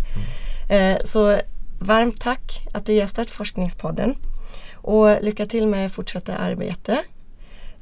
Mm. 0.70 0.98
Eh, 0.98 1.06
så 1.06 1.40
varmt 1.80 2.22
tack 2.22 2.68
att 2.74 2.86
du 2.86 2.94
gästat 2.94 3.30
Forskningspodden 3.30 4.16
och 4.74 5.22
lycka 5.22 5.46
till 5.46 5.68
med 5.68 5.92
fortsatta 5.92 6.36
arbete. 6.36 7.04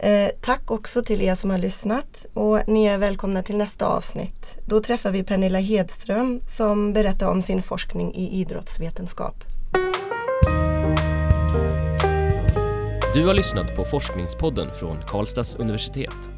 Eh, 0.03 0.29
tack 0.41 0.71
också 0.71 1.01
till 1.03 1.21
er 1.21 1.35
som 1.35 1.49
har 1.49 1.57
lyssnat 1.57 2.25
och 2.33 2.59
ni 2.67 2.85
är 2.85 2.97
välkomna 2.97 3.43
till 3.43 3.57
nästa 3.57 3.85
avsnitt. 3.85 4.57
Då 4.65 4.81
träffar 4.81 5.11
vi 5.11 5.23
Pernilla 5.23 5.59
Hedström 5.59 6.41
som 6.47 6.93
berättar 6.93 7.27
om 7.27 7.41
sin 7.41 7.63
forskning 7.63 8.13
i 8.13 8.41
idrottsvetenskap. 8.41 9.43
Du 13.13 13.25
har 13.25 13.33
lyssnat 13.33 13.75
på 13.75 13.85
Forskningspodden 13.85 14.67
från 14.79 14.97
Karlstads 15.07 15.55
universitet. 15.55 16.29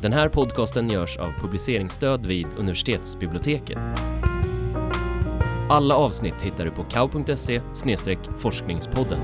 Den 0.00 0.12
här 0.12 0.28
podcasten 0.28 0.90
görs 0.90 1.16
av 1.16 1.32
publiceringsstöd 1.40 2.26
vid 2.26 2.46
universitetsbiblioteket. 2.58 3.78
Alla 5.68 5.94
avsnitt 5.94 6.42
hittar 6.42 6.64
du 6.64 6.70
på 6.70 6.84
kau.se 6.84 7.60
forskningspodden. 8.38 9.18